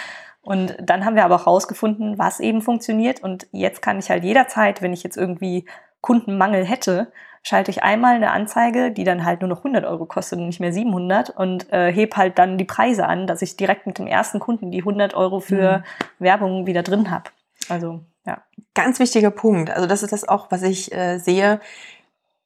[0.45, 3.23] und dann haben wir aber auch rausgefunden, was eben funktioniert.
[3.23, 5.65] Und jetzt kann ich halt jederzeit, wenn ich jetzt irgendwie
[6.01, 7.11] Kundenmangel hätte,
[7.43, 10.61] schalte ich einmal eine Anzeige, die dann halt nur noch 100 Euro kostet und nicht
[10.61, 14.07] mehr 700 und äh, heb halt dann die Preise an, dass ich direkt mit dem
[14.07, 15.83] ersten Kunden die 100 Euro für mhm.
[16.19, 17.31] Werbung wieder drin habe.
[17.69, 18.43] Also ja.
[18.75, 19.71] Ganz wichtiger Punkt.
[19.71, 21.61] Also das ist das auch, was ich äh, sehe.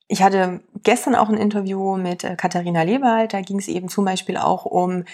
[0.08, 3.32] Ich hatte gestern auch ein Interview mit äh, Katharina Lewald.
[3.32, 5.04] Da ging es eben zum Beispiel auch um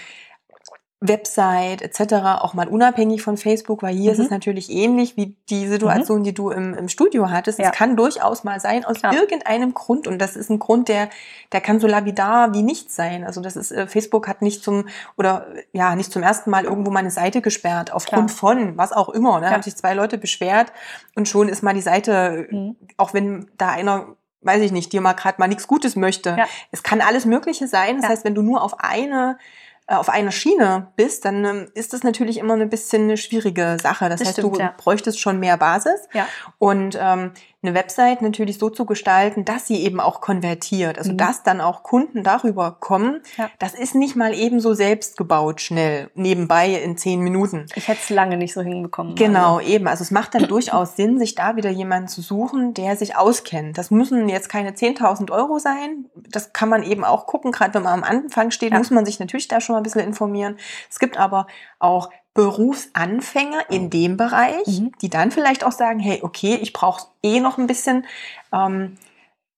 [1.01, 2.41] Website etc.
[2.41, 4.13] auch mal unabhängig von Facebook, weil hier mhm.
[4.13, 4.37] ist es mhm.
[4.37, 6.25] natürlich ähnlich wie die Situation, mhm.
[6.25, 7.61] die du im, im Studio hattest.
[7.61, 9.13] Es kann durchaus mal sein aus Klar.
[9.13, 11.11] irgendeinem Grund und das ist ein Grund, der
[11.53, 13.25] der kann so labidar wie nichts sein.
[13.25, 16.91] Also das ist äh, Facebook hat nicht zum oder ja nicht zum ersten Mal irgendwo
[16.91, 18.39] meine Seite gesperrt aufgrund Klar.
[18.39, 19.41] von was auch immer.
[19.41, 19.51] Da ne?
[19.51, 20.73] haben sich zwei Leute beschwert
[21.15, 22.77] und schon ist mal die Seite, mhm.
[22.97, 26.37] auch wenn da einer weiß ich nicht, dir mal gerade mal nichts Gutes möchte.
[26.39, 26.45] Ja.
[26.71, 27.97] Es kann alles Mögliche sein.
[27.97, 28.09] Das ja.
[28.11, 29.43] heißt, wenn du nur auf eine äh,
[29.87, 34.09] auf einer Schiene bist, dann ähm, ist das natürlich immer ein bisschen eine schwierige Sache.
[34.09, 34.75] Das, das heißt, stimmt, du ja.
[34.77, 36.01] bräuchtest schon mehr Basis.
[36.13, 36.27] Ja.
[36.59, 37.33] Und ähm,
[37.65, 40.99] eine Website natürlich so zu gestalten, dass sie eben auch konvertiert.
[40.99, 41.17] Also mhm.
[41.17, 43.23] dass dann auch Kunden darüber kommen.
[43.37, 43.51] Ja.
[43.59, 47.67] Das ist nicht mal eben so selbst gebaut, schnell, nebenbei in zehn Minuten.
[47.75, 49.15] Ich hätte es lange nicht so hinbekommen.
[49.15, 49.69] Genau, also.
[49.69, 49.87] eben.
[49.89, 53.79] Also es macht dann durchaus Sinn, sich da wieder jemanden zu suchen, der sich auskennt.
[53.79, 56.07] Das müssen jetzt keine 10.000 Euro sein.
[56.15, 57.53] Das kann man eben auch gucken.
[57.53, 58.79] Gerade wenn man am Anfang steht, ja.
[58.79, 60.57] muss man sich natürlich da schon mal ein bisschen informieren.
[60.91, 61.47] Es gibt aber
[61.79, 64.93] auch Berufsanfänger in dem Bereich, mhm.
[65.01, 68.05] die dann vielleicht auch sagen, hey, okay, ich brauche eh noch ein bisschen
[68.53, 68.97] ähm,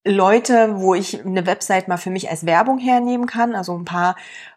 [0.07, 4.14] Leute, wo ich eine Website mal für mich als Werbung hernehmen kann, also ein paar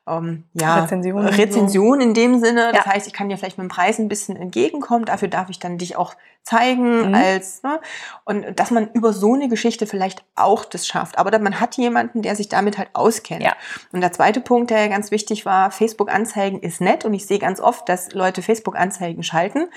[0.08, 2.72] ähm, ja, Rezensionen, Rezensionen in dem Sinne.
[2.72, 2.94] Das ja.
[2.94, 5.06] heißt, ich kann dir vielleicht mit dem Preis ein bisschen entgegenkommen.
[5.06, 7.16] Dafür darf ich dann dich auch zeigen mhm.
[7.16, 7.80] als ne?
[8.26, 11.18] und dass man über so eine Geschichte vielleicht auch das schafft.
[11.18, 13.44] Aber man hat jemanden, der sich damit halt auskennt.
[13.44, 13.56] Ja.
[13.92, 17.60] Und der zweite Punkt, der ganz wichtig war, Facebook-Anzeigen ist nett und ich sehe ganz
[17.60, 19.68] oft, dass Leute Facebook-Anzeigen schalten.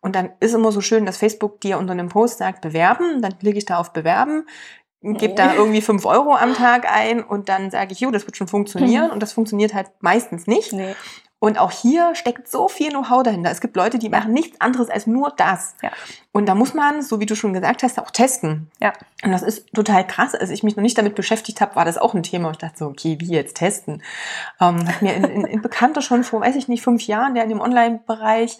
[0.00, 3.22] Und dann ist immer so schön, dass Facebook dir unter einem Post sagt, bewerben.
[3.22, 4.44] Dann klicke ich da auf bewerben
[5.12, 8.36] gebe da irgendwie fünf Euro am Tag ein und dann sage ich, jo, das wird
[8.36, 9.10] schon funktionieren.
[9.10, 10.72] Und das funktioniert halt meistens nicht.
[10.72, 10.94] Nee.
[11.44, 13.50] Und auch hier steckt so viel Know-how dahinter.
[13.50, 15.74] Es gibt Leute, die machen nichts anderes als nur das.
[15.82, 15.90] Ja.
[16.32, 18.70] Und da muss man, so wie du schon gesagt hast, auch testen.
[18.80, 18.94] Ja.
[19.22, 20.34] Und das ist total krass.
[20.34, 22.50] Als ich mich noch nicht damit beschäftigt habe, war das auch ein Thema.
[22.52, 24.02] Ich dachte so, okay, wie jetzt testen?
[24.58, 27.42] Ähm, hat mir in, in, in Bekannter schon vor, weiß ich nicht, fünf Jahren, der
[27.42, 28.58] in dem Online-Bereich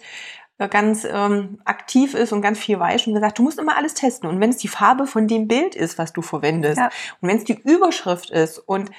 [0.57, 4.29] ganz ähm, aktiv ist und ganz viel weiß und gesagt, du musst immer alles testen.
[4.29, 6.89] Und wenn es die Farbe von dem Bild ist, was du verwendest, ja.
[7.19, 8.89] und wenn es die Überschrift ist und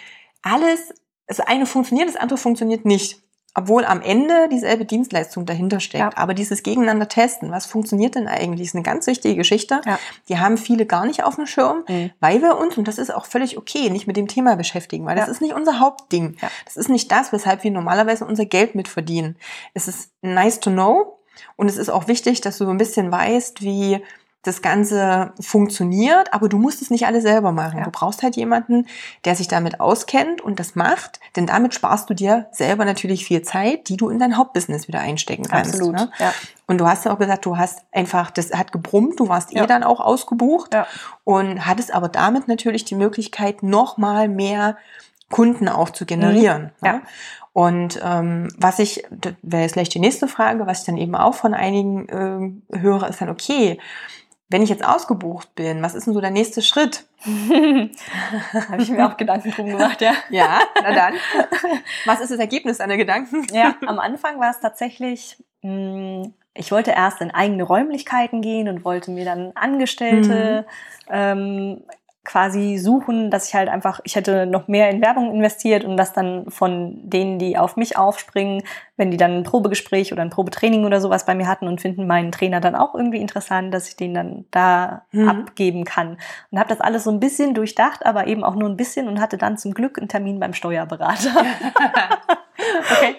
[0.42, 0.92] alles,
[1.26, 3.22] das eine funktioniert, das andere funktioniert nicht.
[3.58, 6.12] Obwohl am Ende dieselbe Dienstleistung dahinter steckt.
[6.12, 6.18] Ja.
[6.18, 9.80] Aber dieses Gegeneinander testen, was funktioniert denn eigentlich, ist eine ganz wichtige Geschichte.
[9.86, 9.98] Ja.
[10.28, 12.10] Die haben viele gar nicht auf dem Schirm, mhm.
[12.20, 15.16] weil wir uns, und das ist auch völlig okay, nicht mit dem Thema beschäftigen, weil
[15.16, 16.36] das ist nicht unser Hauptding.
[16.66, 19.38] Das ist nicht das, weshalb wir normalerweise unser Geld mitverdienen.
[19.72, 21.15] Es ist nice to know,
[21.56, 24.02] und es ist auch wichtig, dass du so ein bisschen weißt, wie
[24.46, 27.78] das Ganze funktioniert, aber du musst es nicht alles selber machen.
[27.78, 27.84] Ja.
[27.84, 28.86] Du brauchst halt jemanden,
[29.24, 33.42] der sich damit auskennt und das macht, denn damit sparst du dir selber natürlich viel
[33.42, 35.74] Zeit, die du in dein Hauptbusiness wieder einstecken kannst.
[35.74, 35.96] Absolut.
[35.96, 36.12] Ne?
[36.18, 36.32] Ja.
[36.68, 39.56] Und du hast ja auch gesagt, du hast einfach, das hat gebrummt, du warst eh
[39.56, 39.64] ja.
[39.64, 40.76] eh dann auch ausgebucht
[41.24, 44.76] und hattest aber damit natürlich die Möglichkeit, nochmal mehr
[45.28, 46.70] Kunden auch zu generieren.
[46.80, 46.86] Mhm.
[46.86, 47.02] Ja.
[47.56, 51.14] Und ähm, was ich, das wäre jetzt gleich die nächste Frage, was ich dann eben
[51.14, 53.80] auch von einigen äh, höre, ist dann, okay,
[54.50, 57.06] wenn ich jetzt ausgebucht bin, was ist denn so der nächste Schritt?
[57.24, 60.12] Habe ich mir auch Gedanken drum gemacht, ja.
[60.28, 61.14] Ja, na dann.
[62.04, 63.46] Was ist das Ergebnis deiner Gedanken?
[63.50, 68.68] Ja, am Anfang war es tatsächlich, mh, hm, ich wollte erst in eigene Räumlichkeiten gehen
[68.68, 70.66] und wollte mir dann Angestellte
[71.08, 71.10] mhm.
[71.10, 71.84] ähm,
[72.26, 76.12] quasi suchen, dass ich halt einfach, ich hätte noch mehr in Werbung investiert und das
[76.12, 78.62] dann von denen, die auf mich aufspringen,
[78.96, 82.06] wenn die dann ein Probegespräch oder ein Probetraining oder sowas bei mir hatten und finden
[82.06, 85.28] meinen Trainer dann auch irgendwie interessant, dass ich den dann da mhm.
[85.28, 86.18] abgeben kann.
[86.50, 89.20] Und habe das alles so ein bisschen durchdacht, aber eben auch nur ein bisschen und
[89.20, 91.30] hatte dann zum Glück einen Termin beim Steuerberater.
[92.90, 93.16] okay.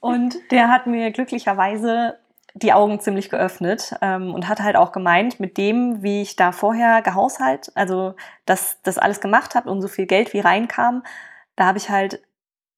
[0.00, 2.18] Und der hat mir glücklicherweise
[2.62, 6.52] die Augen ziemlich geöffnet ähm, und hat halt auch gemeint, mit dem, wie ich da
[6.52, 8.14] vorher gehaushalt, also
[8.46, 11.02] dass das alles gemacht habe und so viel Geld wie reinkam,
[11.56, 12.20] da habe ich halt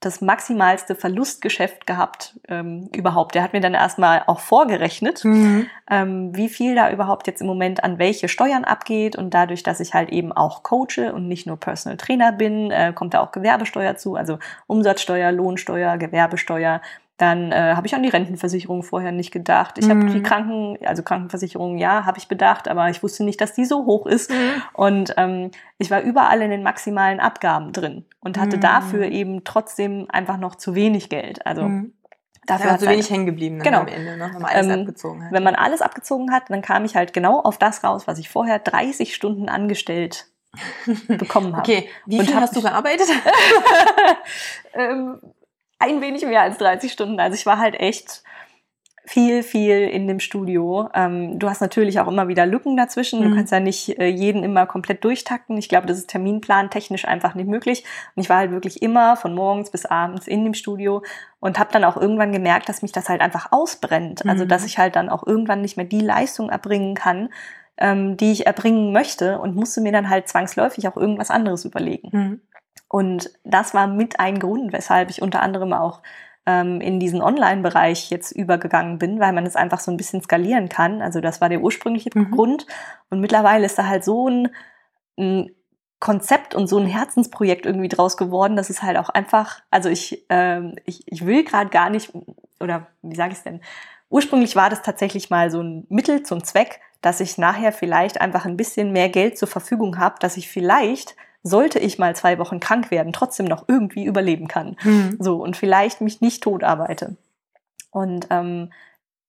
[0.01, 3.35] das maximalste Verlustgeschäft gehabt ähm, überhaupt.
[3.35, 5.67] Der hat mir dann erstmal auch vorgerechnet, mhm.
[5.91, 9.17] ähm, wie viel da überhaupt jetzt im Moment an welche Steuern abgeht.
[9.17, 12.95] Und dadurch, dass ich halt eben auch coache und nicht nur Personal Trainer bin, äh,
[12.95, 16.81] kommt da auch Gewerbesteuer zu, also Umsatzsteuer, Lohnsteuer, Gewerbesteuer,
[17.21, 19.77] dann äh, habe ich an die Rentenversicherung vorher nicht gedacht.
[19.77, 19.91] Ich mhm.
[19.91, 23.67] habe die Kranken, also Krankenversicherung, ja, habe ich bedacht, aber ich wusste nicht, dass die
[23.67, 24.31] so hoch ist.
[24.31, 24.63] Mhm.
[24.73, 28.63] Und ähm, ich war überall in den maximalen Abgaben drin und hatte mhm.
[28.63, 31.45] dafür eben trotzdem einfach noch zu wenig Geld.
[31.47, 31.93] Also mhm.
[32.47, 33.81] Dafür ja, hat so wenig hängen geblieben genau.
[33.81, 35.33] am Ende, ne, wenn man alles ähm, abgezogen hat.
[35.33, 38.31] Wenn man alles abgezogen hat, dann kam ich halt genau auf das raus, was ich
[38.31, 40.27] vorher 30 Stunden angestellt
[41.07, 41.61] bekommen habe.
[41.61, 43.07] Okay, wie viel hast du gearbeitet?
[44.75, 45.21] ähm,
[45.81, 47.19] ein wenig mehr als 30 Stunden.
[47.19, 48.23] Also ich war halt echt
[49.05, 50.89] viel, viel in dem Studio.
[50.95, 53.23] Ähm, du hast natürlich auch immer wieder Lücken dazwischen.
[53.23, 53.35] Du mhm.
[53.35, 55.57] kannst ja nicht äh, jeden immer komplett durchtakten.
[55.57, 57.85] Ich glaube, das ist Terminplan technisch einfach nicht möglich.
[58.15, 61.03] Und ich war halt wirklich immer von morgens bis abends in dem Studio
[61.41, 64.27] und habe dann auch irgendwann gemerkt, dass mich das halt einfach ausbrennt.
[64.27, 64.49] Also, mhm.
[64.49, 67.31] Dass ich halt dann auch irgendwann nicht mehr die Leistung erbringen kann,
[67.79, 72.43] ähm, die ich erbringen möchte und musste mir dann halt zwangsläufig auch irgendwas anderes überlegen.
[72.91, 76.03] Und das war mit ein Grund, weshalb ich unter anderem auch
[76.45, 80.69] ähm, in diesen Online-Bereich jetzt übergegangen bin, weil man es einfach so ein bisschen skalieren
[80.69, 81.01] kann.
[81.01, 82.33] Also das war der ursprüngliche mhm.
[82.33, 82.67] Grund.
[83.09, 84.49] Und mittlerweile ist da halt so ein,
[85.17, 85.55] ein
[86.01, 90.27] Konzept und so ein Herzensprojekt irgendwie draus geworden, dass es halt auch einfach, also ich,
[90.29, 92.13] ähm, ich, ich will gerade gar nicht,
[92.59, 93.61] oder wie sage ich es denn,
[94.09, 98.47] ursprünglich war das tatsächlich mal so ein Mittel zum Zweck, dass ich nachher vielleicht einfach
[98.47, 102.61] ein bisschen mehr Geld zur Verfügung habe, dass ich vielleicht sollte ich mal zwei Wochen
[102.61, 104.77] krank werden, trotzdem noch irgendwie überleben kann.
[104.83, 105.17] Mhm.
[105.19, 107.17] So, und vielleicht mich nicht tot arbeite.
[107.91, 108.73] Und ähm,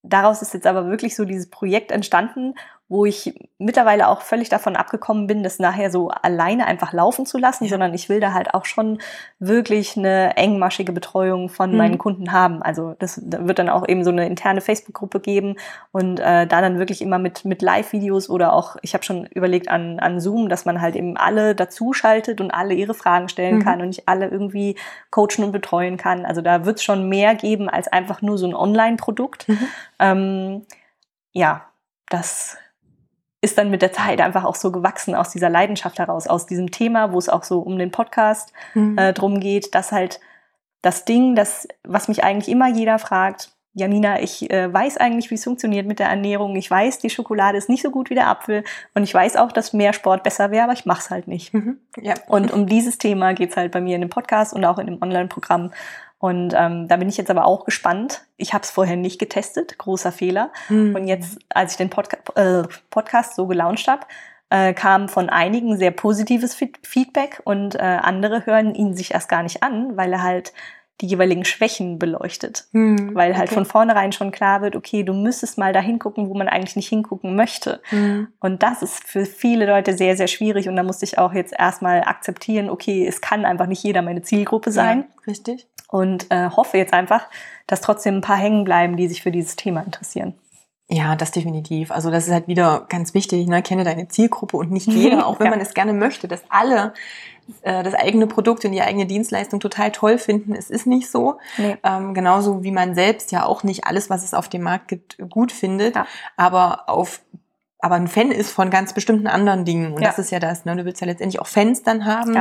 [0.03, 2.55] daraus ist jetzt aber wirklich so dieses Projekt entstanden,
[2.91, 7.37] wo ich mittlerweile auch völlig davon abgekommen bin, das nachher so alleine einfach laufen zu
[7.37, 7.69] lassen, ja.
[7.69, 8.99] sondern ich will da halt auch schon
[9.39, 11.77] wirklich eine engmaschige Betreuung von mhm.
[11.77, 12.61] meinen Kunden haben.
[12.61, 15.55] Also das da wird dann auch eben so eine interne Facebook-Gruppe geben
[15.93, 19.69] und äh, da dann wirklich immer mit, mit Live-Videos oder auch, ich habe schon überlegt
[19.69, 23.63] an, an Zoom, dass man halt eben alle dazuschaltet und alle ihre Fragen stellen mhm.
[23.63, 24.75] kann und ich alle irgendwie
[25.11, 26.25] coachen und betreuen kann.
[26.25, 29.47] Also da wird es schon mehr geben als einfach nur so ein Online-Produkt.
[29.47, 29.67] Mhm.
[29.99, 30.65] Ähm,
[31.31, 31.67] ja,
[32.09, 32.57] das
[33.41, 36.71] ist dann mit der Zeit einfach auch so gewachsen aus dieser Leidenschaft heraus, aus diesem
[36.71, 38.97] Thema, wo es auch so um den Podcast mhm.
[38.97, 40.19] äh, drum geht, dass halt
[40.81, 45.35] das Ding, das, was mich eigentlich immer jeder fragt, Janina, ich äh, weiß eigentlich, wie
[45.35, 46.57] es funktioniert mit der Ernährung.
[46.57, 48.65] Ich weiß, die Schokolade ist nicht so gut wie der Apfel.
[48.93, 51.53] Und ich weiß auch, dass mehr Sport besser wäre, aber ich mache es halt nicht.
[51.53, 51.77] Mhm.
[52.01, 52.15] Ja.
[52.27, 55.01] Und um dieses Thema geht's halt bei mir in dem Podcast und auch in dem
[55.01, 55.71] Online-Programm.
[56.21, 58.21] Und ähm, da bin ich jetzt aber auch gespannt.
[58.37, 60.51] Ich habe es vorher nicht getestet, großer Fehler.
[60.69, 60.95] Mhm.
[60.95, 64.05] Und jetzt, als ich den Podca äh, Podcast so gelauncht habe,
[64.51, 69.41] äh, kam von einigen sehr positives Feedback und äh, andere hören ihn sich erst gar
[69.41, 70.53] nicht an, weil er halt
[71.01, 72.67] die jeweiligen Schwächen beleuchtet.
[72.71, 73.15] Mhm.
[73.15, 73.55] Weil halt okay.
[73.55, 76.89] von vornherein schon klar wird, okay, du müsstest mal da hingucken, wo man eigentlich nicht
[76.89, 77.81] hingucken möchte.
[77.89, 78.27] Mhm.
[78.39, 80.69] Und das ist für viele Leute sehr, sehr schwierig.
[80.69, 84.21] Und da musste ich auch jetzt erstmal akzeptieren, okay, es kann einfach nicht jeder meine
[84.21, 85.05] Zielgruppe sein.
[85.09, 87.27] Ja, richtig und äh, hoffe jetzt einfach,
[87.67, 90.33] dass trotzdem ein paar hängen bleiben, die sich für dieses Thema interessieren.
[90.89, 91.91] Ja, das definitiv.
[91.91, 93.47] Also das ist halt wieder ganz wichtig.
[93.47, 93.61] Ne?
[93.61, 95.51] Kenne deine Zielgruppe und nicht jeder, auch wenn ja.
[95.51, 96.93] man es gerne möchte, dass alle
[97.61, 100.53] äh, das eigene Produkt und die eigene Dienstleistung total toll finden.
[100.53, 101.37] Es ist nicht so.
[101.57, 101.77] Nee.
[101.83, 105.17] Ähm, genauso wie man selbst ja auch nicht alles, was es auf dem Markt gibt,
[105.29, 105.95] gut findet.
[105.95, 106.07] Ja.
[106.35, 107.21] Aber auf
[107.83, 109.93] aber ein Fan ist von ganz bestimmten anderen Dingen.
[109.93, 110.09] Und ja.
[110.09, 110.65] das ist ja das.
[110.65, 110.75] Ne?
[110.75, 112.35] Du willst ja letztendlich auch Fans dann haben,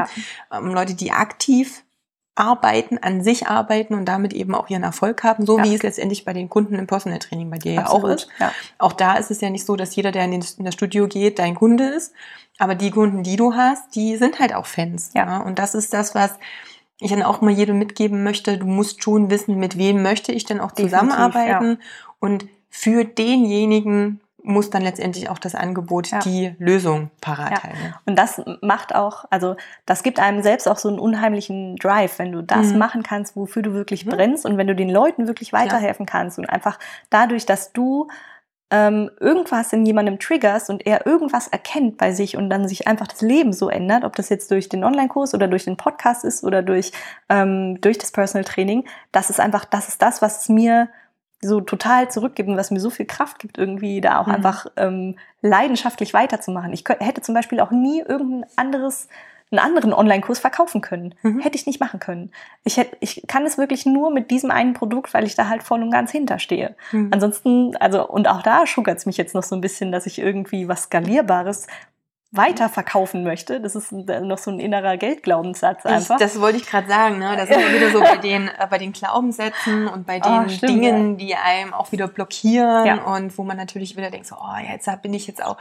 [0.52, 1.82] ähm, Leute, die aktiv
[2.34, 5.64] arbeiten, an sich arbeiten und damit eben auch ihren Erfolg haben, so ja.
[5.64, 8.02] wie es letztendlich bei den Kunden im Personal Training bei dir Absolut.
[8.02, 8.28] ja auch ist.
[8.38, 8.52] Ja.
[8.78, 11.08] Auch da ist es ja nicht so, dass jeder, der in, den, in das Studio
[11.08, 12.14] geht, dein Kunde ist.
[12.58, 15.10] Aber die Kunden, die du hast, die sind halt auch Fans.
[15.14, 15.26] Ja.
[15.26, 15.38] ja.
[15.38, 16.38] Und das ist das, was
[17.00, 18.58] ich dann auch mal jedem mitgeben möchte.
[18.58, 21.78] Du musst schon wissen, mit wem möchte ich denn auch zusammenarbeiten.
[22.20, 26.18] Und für denjenigen, muss dann letztendlich auch das Angebot ja.
[26.20, 27.62] die Lösung parat ja.
[27.62, 27.94] halten.
[28.06, 32.32] Und das macht auch, also das gibt einem selbst auch so einen unheimlichen Drive, wenn
[32.32, 32.78] du das mhm.
[32.78, 34.10] machen kannst, wofür du wirklich mhm.
[34.10, 36.12] brennst und wenn du den Leuten wirklich weiterhelfen ja.
[36.12, 36.78] kannst und einfach
[37.10, 38.08] dadurch, dass du
[38.70, 43.08] ähm, irgendwas in jemandem triggerst und er irgendwas erkennt bei sich und dann sich einfach
[43.08, 46.44] das Leben so ändert, ob das jetzt durch den Online-Kurs oder durch den Podcast ist
[46.44, 46.92] oder durch,
[47.28, 50.88] ähm, durch das Personal Training, das ist einfach, das ist das, was es mir
[51.40, 54.34] so total zurückgibt und was mir so viel Kraft gibt, irgendwie da auch mhm.
[54.34, 56.72] einfach ähm, leidenschaftlich weiterzumachen.
[56.72, 59.08] Ich könnte, hätte zum Beispiel auch nie irgendein anderes
[59.52, 61.14] einen anderen Online-Kurs verkaufen können.
[61.22, 61.40] Mhm.
[61.40, 62.30] Hätte ich nicht machen können.
[62.62, 65.64] Ich, hätte, ich kann es wirklich nur mit diesem einen Produkt, weil ich da halt
[65.64, 66.76] voll und ganz hinterstehe.
[66.92, 67.08] Mhm.
[67.12, 70.20] Ansonsten, also, und auch da schuckert es mich jetzt noch so ein bisschen, dass ich
[70.20, 71.66] irgendwie was Skalierbares
[72.32, 73.60] weiter verkaufen möchte.
[73.60, 76.16] Das ist noch so ein innerer Geldglaubenssatz einfach.
[76.16, 77.18] Ich, das wollte ich gerade sagen.
[77.18, 77.36] Ne?
[77.36, 80.70] Das ist wieder so bei den, äh, bei den Glaubenssätzen und bei den oh, stimmt,
[80.70, 81.26] Dingen, ja.
[81.26, 83.02] die einem auch wieder blockieren ja.
[83.02, 85.56] und wo man natürlich wieder denkt, so, oh, jetzt bin ich jetzt auch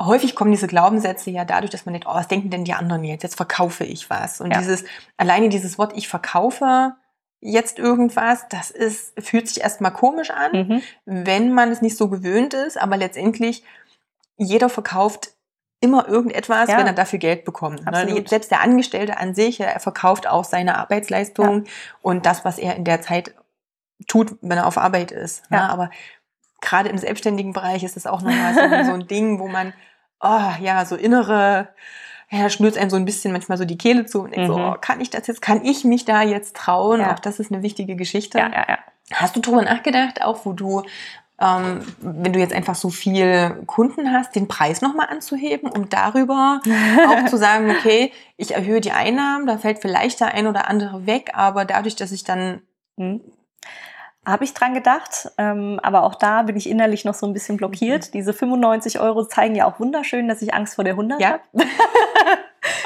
[0.00, 3.04] häufig kommen diese Glaubenssätze ja dadurch, dass man denkt, oh, was denken denn die anderen
[3.04, 3.22] jetzt?
[3.22, 4.40] Jetzt verkaufe ich was.
[4.40, 4.58] Und ja.
[4.58, 4.84] dieses,
[5.16, 6.94] alleine dieses Wort, ich verkaufe
[7.40, 10.82] jetzt irgendwas, das ist, fühlt sich erstmal komisch an, mhm.
[11.04, 13.64] wenn man es nicht so gewöhnt ist, aber letztendlich
[14.36, 15.30] jeder verkauft
[15.80, 16.78] immer irgendetwas, ja.
[16.78, 17.84] wenn er dafür Geld bekommt.
[17.84, 18.24] Ne?
[18.26, 21.72] Selbst der Angestellte an sich, er verkauft auch seine Arbeitsleistung ja.
[22.02, 23.34] und das, was er in der Zeit
[24.06, 25.48] tut, wenn er auf Arbeit ist.
[25.50, 25.58] Ne?
[25.58, 25.68] Ja.
[25.68, 25.90] Aber
[26.60, 29.72] gerade im selbstständigen Bereich ist es auch nochmal so, so ein Ding, wo man
[30.20, 31.68] oh, ja, so innere,
[32.30, 34.54] ja, schnürt einem so ein bisschen manchmal so die Kehle zu und denkt mhm.
[34.54, 37.04] so, oh, kann ich das jetzt, kann ich mich da jetzt trauen?
[37.04, 38.38] Auch das ist eine wichtige Geschichte.
[38.38, 38.78] Ja, ja, ja.
[39.12, 40.82] Hast du darüber nachgedacht, auch wo du,
[41.40, 46.60] ähm, wenn du jetzt einfach so viel Kunden hast, den Preis nochmal anzuheben, um darüber
[47.08, 51.06] auch zu sagen, okay, ich erhöhe die Einnahmen, da fällt vielleicht der ein oder andere
[51.06, 52.62] weg, aber dadurch, dass ich dann
[52.96, 53.20] hm,
[54.28, 57.56] habe ich dran gedacht, ähm, aber auch da bin ich innerlich noch so ein bisschen
[57.56, 58.08] blockiert.
[58.08, 58.12] Mhm.
[58.12, 61.28] Diese 95 Euro zeigen ja auch wunderschön, dass ich Angst vor der 100 ja.
[61.28, 61.42] habe.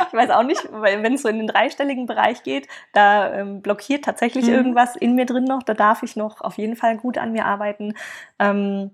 [0.08, 3.62] ich weiß auch nicht, weil wenn es so in den dreistelligen Bereich geht, da ähm,
[3.62, 4.54] blockiert tatsächlich mhm.
[4.54, 5.62] irgendwas in mir drin noch.
[5.62, 7.94] Da darf ich noch auf jeden Fall gut an mir arbeiten.
[8.38, 8.90] Ähm,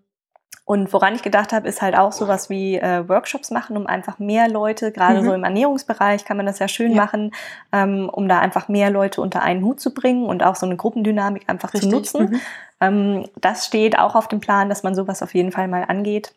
[0.68, 4.18] und woran ich gedacht habe, ist halt auch sowas wie äh, Workshops machen, um einfach
[4.18, 5.24] mehr Leute, gerade mhm.
[5.24, 6.96] so im Ernährungsbereich kann man das ja schön ja.
[6.98, 7.33] machen,
[7.72, 10.77] ähm, um da einfach mehr Leute unter einen Hut zu bringen und auch so eine
[10.77, 11.88] Gruppendynamik einfach Richtig.
[11.88, 12.31] zu nutzen.
[12.31, 12.40] Mhm.
[12.83, 16.35] Ähm, das steht auch auf dem Plan, dass man sowas auf jeden Fall mal angeht.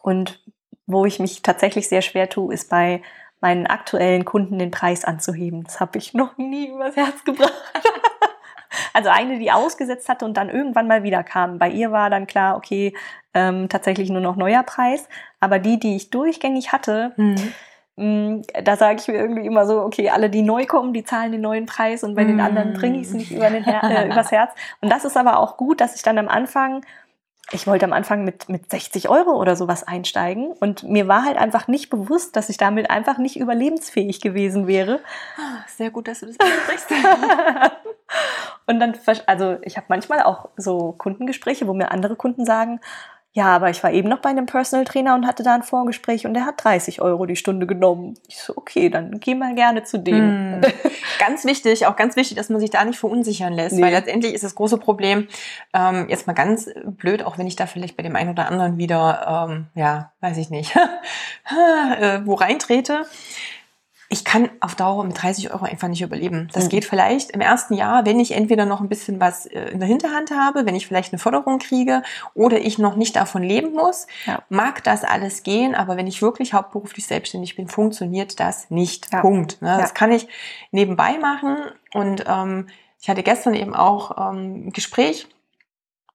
[0.00, 0.40] Und
[0.86, 3.02] wo ich mich tatsächlich sehr schwer tue, ist bei
[3.40, 5.64] meinen aktuellen Kunden den Preis anzuheben.
[5.64, 7.52] Das habe ich noch nie übers Herz gebracht.
[8.92, 11.58] Also eine, die ausgesetzt hatte und dann irgendwann mal wieder kam.
[11.58, 12.94] Bei ihr war dann klar, okay,
[13.34, 15.08] ähm, tatsächlich nur noch neuer Preis.
[15.40, 17.52] Aber die, die ich durchgängig hatte, mhm.
[18.00, 21.32] Mm, da sage ich mir irgendwie immer so, okay, alle, die neu kommen, die zahlen
[21.32, 24.06] den neuen Preis und bei den anderen bringe ich es nicht über den Her äh,
[24.06, 24.52] übers Herz.
[24.80, 26.82] Und das ist aber auch gut, dass ich dann am Anfang
[27.52, 31.36] ich wollte am Anfang mit, mit 60 Euro oder sowas einsteigen und mir war halt
[31.36, 35.00] einfach nicht bewusst, dass ich damit einfach nicht überlebensfähig gewesen wäre.
[35.36, 36.90] Ah, sehr gut, dass du das ansprichst.
[38.66, 38.94] und dann,
[39.26, 42.80] also ich habe manchmal auch so Kundengespräche, wo mir andere Kunden sagen,
[43.32, 46.26] ja, aber ich war eben noch bei einem Personal Trainer und hatte da ein Vorgespräch
[46.26, 48.14] und der hat 30 Euro die Stunde genommen.
[48.26, 50.58] Ich so, okay, dann geh mal gerne zu dem.
[50.58, 50.62] Mm.
[51.20, 53.82] ganz wichtig, auch ganz wichtig, dass man sich da nicht verunsichern lässt, nee.
[53.82, 55.28] weil letztendlich ist das große Problem,
[55.72, 58.78] ähm, jetzt mal ganz blöd, auch wenn ich da vielleicht bei dem einen oder anderen
[58.78, 60.74] wieder, ähm, ja, weiß ich nicht,
[62.00, 63.06] äh, wo reintrete
[64.12, 66.48] ich kann auf Dauer mit 30 Euro einfach nicht überleben.
[66.52, 66.68] Das mhm.
[66.70, 69.86] geht vielleicht im ersten Jahr, wenn ich entweder noch ein bisschen was äh, in der
[69.86, 72.02] Hinterhand habe, wenn ich vielleicht eine Förderung kriege
[72.34, 74.42] oder ich noch nicht davon leben muss, ja.
[74.48, 75.76] mag das alles gehen.
[75.76, 79.12] Aber wenn ich wirklich hauptberuflich selbstständig bin, funktioniert das nicht.
[79.12, 79.20] Ja.
[79.20, 79.62] Punkt.
[79.62, 79.68] Ne?
[79.68, 79.78] Ja.
[79.78, 80.26] Das kann ich
[80.72, 81.58] nebenbei machen.
[81.94, 82.66] Und ähm,
[83.00, 85.28] ich hatte gestern eben auch ähm, ein Gespräch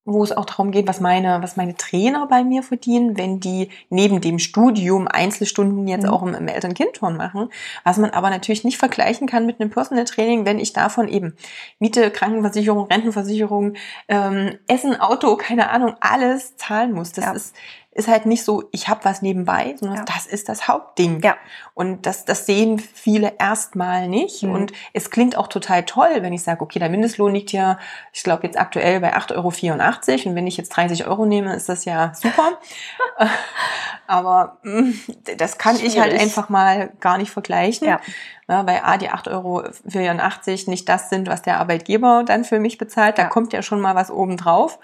[0.05, 3.69] wo es auch darum geht, was meine, was meine Trainer bei mir verdienen, wenn die
[3.89, 6.09] neben dem Studium Einzelstunden jetzt mhm.
[6.09, 7.49] auch im, im Eltern-Kind-Turn machen,
[7.83, 11.35] was man aber natürlich nicht vergleichen kann mit einem Personal Training, wenn ich davon eben
[11.79, 13.73] Miete, Krankenversicherung, Rentenversicherung,
[14.07, 17.11] ähm, Essen, Auto, keine Ahnung, alles zahlen muss.
[17.11, 17.31] Das ja.
[17.33, 17.55] ist
[17.95, 20.03] ist halt nicht so, ich habe was nebenbei, sondern ja.
[20.03, 21.21] das ist das Hauptding.
[21.23, 21.37] Ja.
[21.73, 24.43] Und das, das sehen viele erstmal nicht.
[24.43, 24.51] Mhm.
[24.51, 27.79] Und es klingt auch total toll, wenn ich sage, okay, der Mindestlohn liegt ja,
[28.11, 30.29] ich glaube jetzt aktuell bei 8,84 Euro.
[30.29, 32.59] Und wenn ich jetzt 30 Euro nehme, ist das ja super.
[34.07, 34.91] Aber mm,
[35.37, 35.95] das kann Schwierig.
[35.95, 37.87] ich halt einfach mal gar nicht vergleichen.
[37.87, 38.01] Ja.
[38.47, 39.63] Na, weil A, die 8,84 Euro
[40.69, 43.17] nicht das sind, was der Arbeitgeber dann für mich bezahlt.
[43.17, 44.79] Da kommt ja schon mal was oben drauf.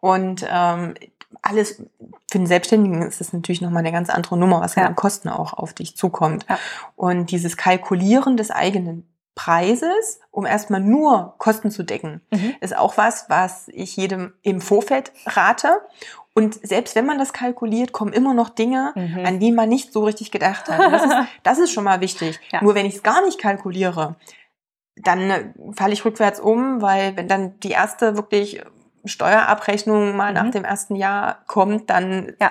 [0.00, 0.94] Und ähm,
[1.42, 1.82] alles
[2.30, 4.86] für den Selbstständigen ist das natürlich nochmal eine ganz andere Nummer, was ja.
[4.86, 6.46] an Kosten auch auf dich zukommt.
[6.48, 6.58] Ja.
[6.96, 12.56] Und dieses Kalkulieren des eigenen Preises, um erstmal nur Kosten zu decken, mhm.
[12.60, 15.80] ist auch was, was ich jedem im Vorfeld rate.
[16.34, 19.24] Und selbst wenn man das kalkuliert, kommen immer noch Dinge, mhm.
[19.24, 20.92] an die man nicht so richtig gedacht hat.
[20.92, 21.14] Das ist,
[21.44, 22.40] das ist, schon mal wichtig.
[22.50, 22.62] Ja.
[22.62, 24.16] Nur wenn ich es gar nicht kalkuliere,
[24.96, 28.60] dann falle ich rückwärts um, weil wenn dann die erste wirklich
[29.08, 30.34] Steuerabrechnung mal mhm.
[30.34, 32.50] nach dem ersten Jahr kommt, dann ja.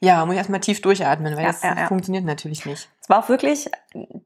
[0.00, 2.88] Ja, muss ich erstmal tief durchatmen, weil ja, das ja, funktioniert natürlich nicht.
[3.00, 3.68] Es war auch wirklich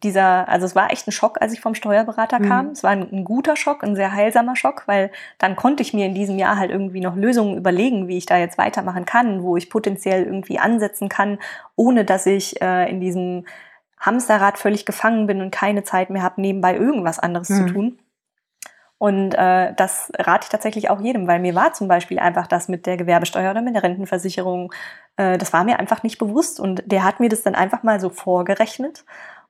[0.03, 2.49] dieser, also es war echt ein Schock, als ich vom Steuerberater mhm.
[2.49, 2.67] kam.
[2.67, 6.05] Es war ein, ein, guter Schock, ein sehr heilsamer Schock, weil dann konnte ich mir
[6.05, 9.57] in diesem Jahr halt irgendwie noch Lösungen überlegen, wie ich da jetzt weitermachen kann, wo
[9.57, 11.39] ich potenziell irgendwie ansetzen kann,
[11.75, 13.47] ohne dass ich äh, in diesem
[13.99, 17.67] Hamsterrad völlig gefangen bin und keine Zeit mehr habe, nebenbei irgendwas anderes mhm.
[17.67, 17.99] zu tun.
[19.03, 22.69] Und äh, das rate ich tatsächlich auch jedem, weil mir war zum Beispiel einfach das
[22.69, 24.73] mit der Gewerbesteuer oder mit der Rentenversicherung,
[25.17, 26.61] äh, das war mir einfach nicht bewusst.
[26.61, 29.05] Und der hat mir das dann einfach mal so vorgerechnet.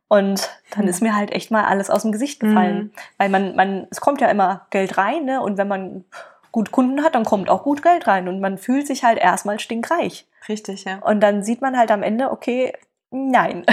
[0.09, 0.89] Und dann mhm.
[0.89, 2.77] ist mir halt echt mal alles aus dem Gesicht gefallen.
[2.77, 2.91] Mhm.
[3.19, 5.43] Weil man, man, es kommt ja immer Geld rein, ne?
[5.43, 6.07] Und wenn man
[6.51, 8.29] gut Kunden hat, dann kommt auch gut Geld rein.
[8.29, 10.27] Und man fühlt sich halt erstmal stinkreich.
[10.49, 10.97] Richtig, ja.
[11.01, 12.73] Und dann sieht man halt am Ende, okay,
[13.11, 13.67] nein.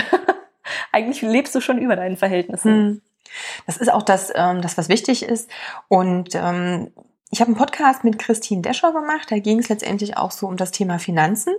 [0.91, 2.83] Eigentlich lebst du schon über deinen Verhältnissen.
[2.83, 3.01] Mhm.
[3.65, 5.49] Das ist auch das, ähm, das was wichtig ist.
[5.87, 6.91] Und ähm,
[7.31, 9.29] ich habe einen Podcast mit Christine Descher gemacht.
[9.29, 11.53] Da ging es letztendlich auch so um das Thema Finanzen.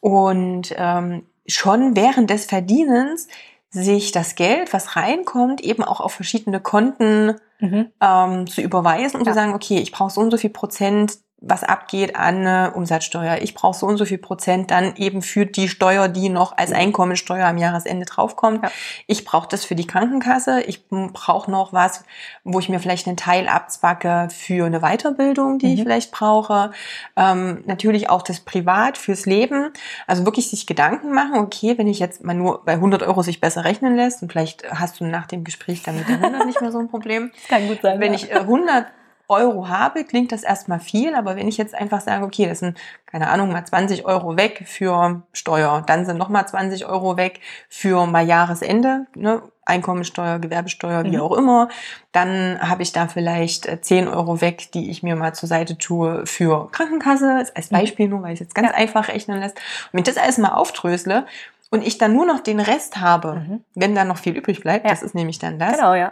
[0.00, 3.28] Und ähm, schon während des Verdienens
[3.70, 7.90] sich das Geld, was reinkommt, eben auch auf verschiedene Konten mhm.
[8.00, 9.32] ähm, zu überweisen und ja.
[9.32, 13.38] zu sagen, okay, ich brauche so und so viel Prozent was abgeht an äh, Umsatzsteuer.
[13.40, 16.70] Ich brauche so und so viel Prozent dann eben für die Steuer, die noch als
[16.72, 18.62] Einkommensteuer am Jahresende draufkommt.
[18.62, 18.70] Ja.
[19.06, 20.60] Ich brauche das für die Krankenkasse.
[20.62, 22.04] Ich brauche noch was,
[22.44, 25.72] wo ich mir vielleicht einen Teil abzwacke für eine Weiterbildung, die mhm.
[25.72, 26.72] ich vielleicht brauche.
[27.16, 29.72] Ähm, natürlich auch das Privat fürs Leben.
[30.06, 33.40] Also wirklich sich Gedanken machen, okay, wenn ich jetzt mal nur bei 100 Euro sich
[33.40, 36.60] besser rechnen lässt und vielleicht hast du nach dem Gespräch dann mit der 100 nicht
[36.60, 37.32] mehr so ein Problem.
[37.48, 37.98] Kann gut sein.
[37.98, 38.18] Wenn ja.
[38.18, 38.86] ich äh, 100
[39.30, 42.76] Euro habe, klingt das erstmal viel, aber wenn ich jetzt einfach sage, okay, das sind,
[43.06, 48.06] keine Ahnung, mal 20 Euro weg für Steuer, dann sind nochmal 20 Euro weg für
[48.06, 51.22] mal Jahresende, ne, Einkommensteuer, Gewerbesteuer, wie mhm.
[51.22, 51.68] auch immer,
[52.12, 55.78] dann habe ich da vielleicht 10 äh, Euro weg, die ich mir mal zur Seite
[55.78, 57.76] tue für Krankenkasse, als mhm.
[57.76, 58.74] Beispiel nur, weil ich es jetzt ganz ja.
[58.74, 59.56] einfach rechnen lässt.
[59.56, 61.26] Und wenn ich das alles mal auftrösle,
[61.72, 63.64] und ich dann nur noch den Rest habe, mhm.
[63.76, 64.90] wenn da noch viel übrig bleibt, ja.
[64.90, 65.76] das ist nämlich dann das.
[65.76, 66.10] Genau, ja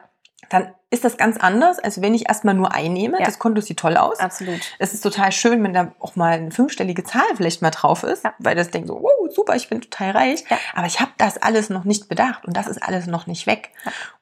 [0.48, 3.18] dann ist das ganz anders, als wenn ich erstmal nur einnehme.
[3.18, 3.26] Ja.
[3.26, 4.20] Das Konto sieht toll aus.
[4.20, 4.60] Absolut.
[4.78, 8.24] Es ist total schön, wenn da auch mal eine fünfstellige Zahl vielleicht mal drauf ist,
[8.24, 8.34] ja.
[8.38, 10.44] weil das denkt so, wow, super, ich bin total reich.
[10.48, 10.58] Ja.
[10.74, 13.70] Aber ich habe das alles noch nicht bedacht und das ist alles noch nicht weg.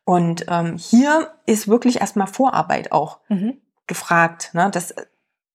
[0.05, 3.61] Und ähm, hier ist wirklich erstmal Vorarbeit auch mhm.
[3.87, 4.51] gefragt.
[4.53, 4.69] Ne?
[4.73, 4.95] Das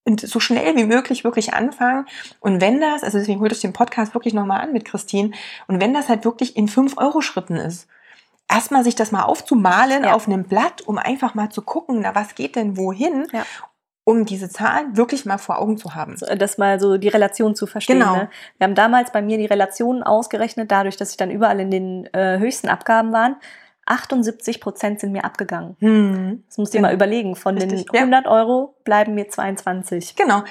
[0.04, 2.08] und so schnell wie möglich wirklich anfangen.
[2.40, 5.32] Und wenn das, also deswegen holt euch den Podcast wirklich nochmal an mit Christine,
[5.68, 7.88] und wenn das halt wirklich in 5-Euro-Schritten ist,
[8.52, 10.14] erstmal sich das mal aufzumalen ja.
[10.14, 13.28] auf einem Blatt, um einfach mal zu gucken, na, was geht denn wohin?
[13.32, 13.46] Ja.
[14.04, 16.16] Um diese Zahlen wirklich mal vor Augen zu haben.
[16.38, 18.00] Das mal so die Relation zu verstehen.
[18.00, 18.16] Genau.
[18.16, 18.30] Ne?
[18.58, 22.14] Wir haben damals bei mir die Relationen ausgerechnet, dadurch, dass ich dann überall in den
[22.14, 23.36] äh, höchsten Abgaben waren.
[23.86, 25.76] 78 Prozent sind mir abgegangen.
[25.80, 26.44] Hm.
[26.48, 27.36] Das musst du dir mal überlegen.
[27.36, 27.86] Von Richtig.
[27.86, 28.32] den 100 ja.
[28.32, 30.16] Euro bleiben mir 22.
[30.16, 30.44] Genau.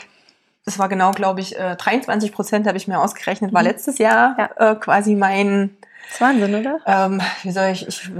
[0.64, 3.68] Das war genau, glaube ich, 23 äh, Prozent habe ich mir ausgerechnet, war mhm.
[3.68, 4.72] letztes Jahr ja.
[4.72, 5.76] äh, quasi mein
[6.11, 6.80] das ist Wahnsinn, oder?
[6.86, 8.11] Ähm, wie soll ich, ich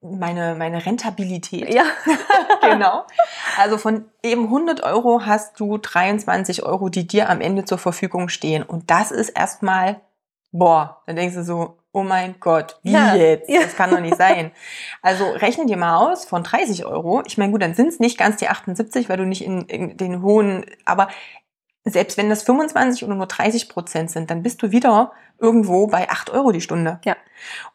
[0.00, 1.72] meine, meine Rentabilität.
[1.72, 1.84] Ja.
[2.62, 3.04] genau.
[3.56, 8.28] Also von eben 100 Euro hast du 23 Euro, die dir am Ende zur Verfügung
[8.28, 8.62] stehen.
[8.62, 10.00] Und das ist erstmal,
[10.52, 13.14] boah, dann denkst du so, oh mein Gott, wie ja.
[13.14, 13.48] jetzt?
[13.48, 14.52] Das kann doch nicht sein.
[15.02, 17.22] Also rechne dir mal aus von 30 Euro.
[17.26, 19.96] Ich meine, gut, dann sind es nicht ganz die 78, weil du nicht in, in
[19.96, 21.08] den hohen, aber
[21.84, 26.08] selbst wenn das 25 oder nur 30 Prozent sind, dann bist du wieder irgendwo bei
[26.08, 27.00] 8 Euro die Stunde.
[27.04, 27.16] Ja.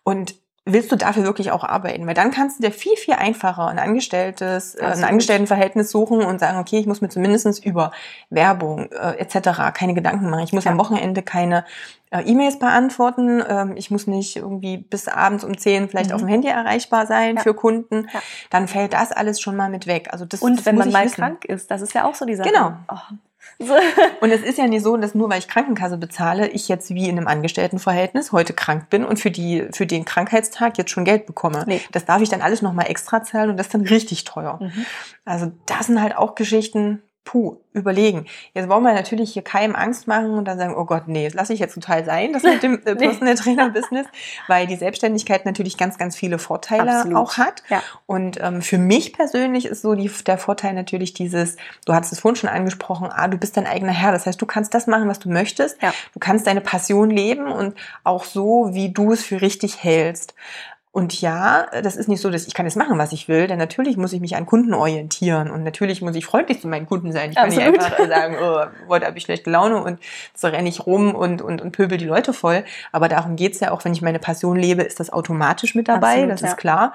[0.04, 0.36] Und
[0.66, 2.08] willst du dafür wirklich auch arbeiten?
[2.08, 6.40] Weil dann kannst du dir viel, viel einfacher ein Angestelltes, äh, ein Angestelltenverhältnis suchen und
[6.40, 7.92] sagen, okay, ich muss mir zumindest über
[8.30, 9.74] Werbung äh, etc.
[9.74, 10.44] keine Gedanken machen.
[10.44, 10.72] Ich muss ja.
[10.72, 11.66] am Wochenende keine
[12.12, 13.44] äh, E-Mails beantworten.
[13.48, 16.16] Ähm, ich muss nicht irgendwie bis abends um 10 vielleicht mhm.
[16.16, 17.42] auf dem Handy erreichbar sein ja.
[17.42, 18.08] für Kunden.
[18.14, 18.22] Ja.
[18.50, 20.10] Dann fällt das alles schon mal mit weg.
[20.12, 21.16] Also das, und das wenn man mal wissen.
[21.16, 22.44] krank ist, das ist ja auch so dieser.
[22.44, 22.74] Genau.
[22.90, 23.16] Oh
[24.22, 27.10] und es ist ja nicht so, dass nur weil ich Krankenkasse bezahle, ich jetzt wie
[27.10, 31.26] in einem Angestelltenverhältnis heute krank bin und für, die, für den Krankheitstag jetzt schon Geld
[31.26, 31.64] bekomme.
[31.68, 31.82] Nee.
[31.92, 34.60] Das darf ich dann alles nochmal extra zahlen und das ist dann richtig teuer.
[34.62, 34.86] Mhm.
[35.26, 38.26] Also das sind halt auch Geschichten, puh, überlegen.
[38.54, 41.34] Jetzt wollen wir natürlich hier keinem Angst machen und dann sagen, oh Gott, nee, das
[41.34, 44.06] lasse ich jetzt total sein, das mit dem äh, Personal Trainer Business,
[44.48, 47.18] weil die Selbstständigkeit natürlich ganz, ganz viele Vorteile Absolut.
[47.18, 47.64] auch hat.
[47.70, 47.82] Ja.
[48.06, 51.56] Und ähm, für mich persönlich ist so die, der Vorteil natürlich dieses,
[51.86, 54.12] du hattest es vorhin schon angesprochen, ah, du bist dein eigener Herr.
[54.12, 55.82] Das heißt, du kannst das machen, was du möchtest.
[55.82, 55.94] Ja.
[56.14, 60.36] Du kannst deine Passion leben und auch so, wie du es für richtig hältst.
[60.96, 63.58] Und ja, das ist nicht so, dass ich kann jetzt machen, was ich will, denn
[63.58, 67.12] natürlich muss ich mich an Kunden orientieren und natürlich muss ich freundlich zu meinen Kunden
[67.12, 67.32] sein.
[67.32, 67.72] Ich kann Absolut.
[67.72, 70.00] nicht einfach sagen, oh, heute habe ich schlechte Laune und
[70.36, 72.64] so renne ich rum und, und, und pöbel die Leute voll.
[72.92, 76.10] Aber darum geht's ja auch, wenn ich meine Passion lebe, ist das automatisch mit dabei,
[76.10, 76.48] Absolut, das ja.
[76.50, 76.94] ist klar.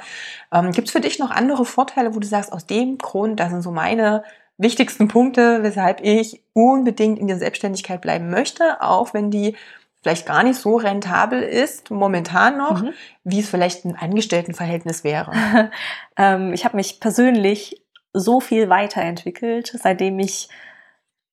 [0.52, 3.50] Ähm, Gibt es für dich noch andere Vorteile, wo du sagst, aus dem Grund, das
[3.50, 4.22] sind so meine
[4.58, 9.56] wichtigsten Punkte, weshalb ich unbedingt in der Selbstständigkeit bleiben möchte, auch wenn die
[10.02, 12.92] vielleicht gar nicht so rentabel ist, momentan noch, mhm.
[13.24, 15.70] wie es vielleicht ein Angestelltenverhältnis wäre?
[16.16, 17.82] ähm, ich habe mich persönlich
[18.12, 20.48] so viel weiterentwickelt, seitdem ich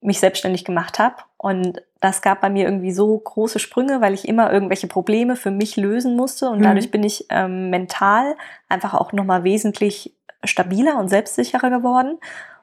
[0.02, 1.16] mich selbstständig gemacht habe.
[1.38, 5.52] Und das gab bei mir irgendwie so große Sprünge, weil ich immer irgendwelche Probleme für
[5.52, 6.50] mich lösen musste.
[6.50, 6.64] Und mhm.
[6.64, 8.36] dadurch bin ich ähm, mental
[8.70, 12.20] einfach auch nochmal wesentlich stabiler und selbstsicherer geworden.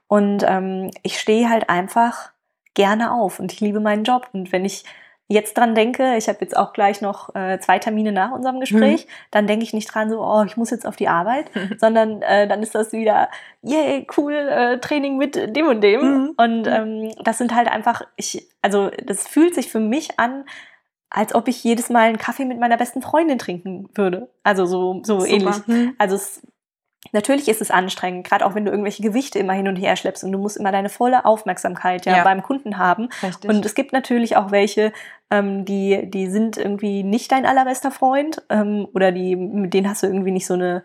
[0.07, 2.33] Und ähm, ich stehe halt einfach
[2.75, 4.29] gerne auf und ich liebe meinen Job.
[4.33, 4.85] Und wenn ich
[5.33, 9.07] jetzt dran denke, ich habe jetzt auch gleich noch äh, zwei Termine nach unserem Gespräch,
[9.07, 9.11] mhm.
[9.31, 12.47] dann denke ich nicht dran so, oh, ich muss jetzt auf die Arbeit, sondern äh,
[12.47, 13.29] dann ist das wieder,
[13.63, 16.01] yay, cool, äh, Training mit dem und dem.
[16.01, 16.35] Mhm.
[16.37, 20.45] Und ähm, das sind halt einfach, ich, also das fühlt sich für mich an,
[21.11, 24.31] als ob ich jedes Mal einen Kaffee mit meiner besten Freundin trinken würde.
[24.45, 25.67] Also so, so ähnlich.
[25.67, 25.95] Mhm.
[25.99, 26.43] Also es
[27.11, 30.23] Natürlich ist es anstrengend, gerade auch wenn du irgendwelche Gewichte immer hin und her schleppst
[30.23, 32.25] und du musst immer deine volle Aufmerksamkeit ja, ja.
[32.25, 33.09] beim Kunden haben.
[33.23, 33.51] Richtig.
[33.51, 34.93] Und es gibt natürlich auch welche,
[35.31, 40.05] ähm, die, die sind irgendwie nicht dein allerbester Freund ähm, oder die, mit denen hast
[40.05, 40.85] du irgendwie nicht so eine,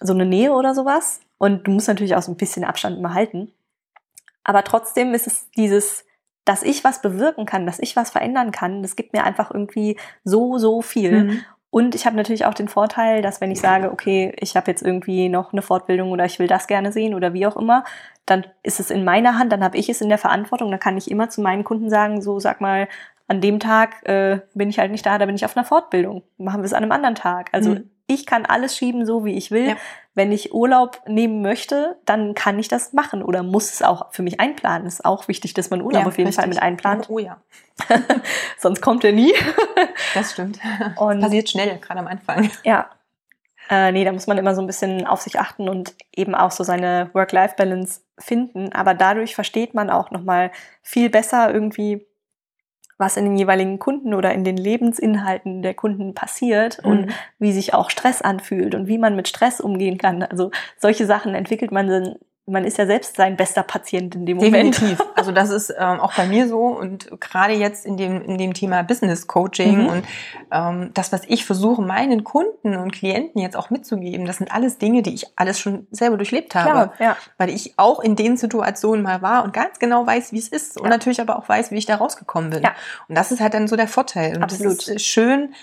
[0.00, 1.20] so eine Nähe oder sowas.
[1.38, 3.50] Und du musst natürlich auch so ein bisschen Abstand immer halten.
[4.44, 6.04] Aber trotzdem ist es dieses,
[6.44, 9.98] dass ich was bewirken kann, dass ich was verändern kann, das gibt mir einfach irgendwie
[10.22, 11.24] so, so viel.
[11.24, 11.44] Mhm.
[11.76, 14.80] Und ich habe natürlich auch den Vorteil, dass wenn ich sage, okay, ich habe jetzt
[14.80, 17.84] irgendwie noch eine Fortbildung oder ich will das gerne sehen oder wie auch immer,
[18.24, 20.96] dann ist es in meiner Hand, dann habe ich es in der Verantwortung, dann kann
[20.96, 22.88] ich immer zu meinen Kunden sagen, so sag mal,
[23.28, 26.22] an dem Tag äh, bin ich halt nicht da, da bin ich auf einer Fortbildung.
[26.38, 27.50] Machen wir es an einem anderen Tag.
[27.52, 27.90] Also mhm.
[28.06, 29.70] Ich kann alles schieben, so wie ich will.
[29.70, 29.76] Ja.
[30.14, 34.22] Wenn ich Urlaub nehmen möchte, dann kann ich das machen oder muss es auch für
[34.22, 34.86] mich einplanen.
[34.86, 36.42] Ist auch wichtig, dass man Urlaub ja, auf jeden richtig.
[36.42, 37.10] Fall mit einplant.
[37.10, 37.38] Oh ja.
[38.58, 39.34] Sonst kommt er nie.
[40.14, 40.58] das stimmt.
[40.96, 42.50] Und passiert schnell, gerade am Anfang.
[42.64, 42.88] Ja.
[43.68, 46.52] Äh, nee, da muss man immer so ein bisschen auf sich achten und eben auch
[46.52, 48.72] so seine Work-Life-Balance finden.
[48.72, 50.52] Aber dadurch versteht man auch nochmal
[50.82, 52.06] viel besser irgendwie,
[52.98, 56.90] was in den jeweiligen Kunden oder in den Lebensinhalten der Kunden passiert mhm.
[56.90, 60.22] und wie sich auch Stress anfühlt und wie man mit Stress umgehen kann.
[60.22, 62.16] Also solche Sachen entwickelt man dann
[62.48, 64.74] man ist ja selbst sein bester Patient in dem Moment.
[64.74, 65.04] Definitiv.
[65.16, 68.52] Also das ist ähm, auch bei mir so und gerade jetzt in dem in dem
[68.52, 69.86] Thema Business Coaching mhm.
[69.86, 70.04] und
[70.52, 74.76] ähm, das, was ich versuche meinen Kunden und Klienten jetzt auch mitzugeben, das sind alles
[74.76, 77.16] Dinge, die ich alles schon selber durchlebt habe, Klar, ja.
[77.38, 80.76] weil ich auch in den Situationen mal war und ganz genau weiß, wie es ist
[80.76, 80.82] ja.
[80.82, 82.62] und natürlich aber auch weiß, wie ich da rausgekommen bin.
[82.62, 82.74] Ja.
[83.08, 84.36] Und das ist halt dann so der Vorteil.
[84.36, 84.78] Und Absolut.
[84.78, 85.54] Das ist schön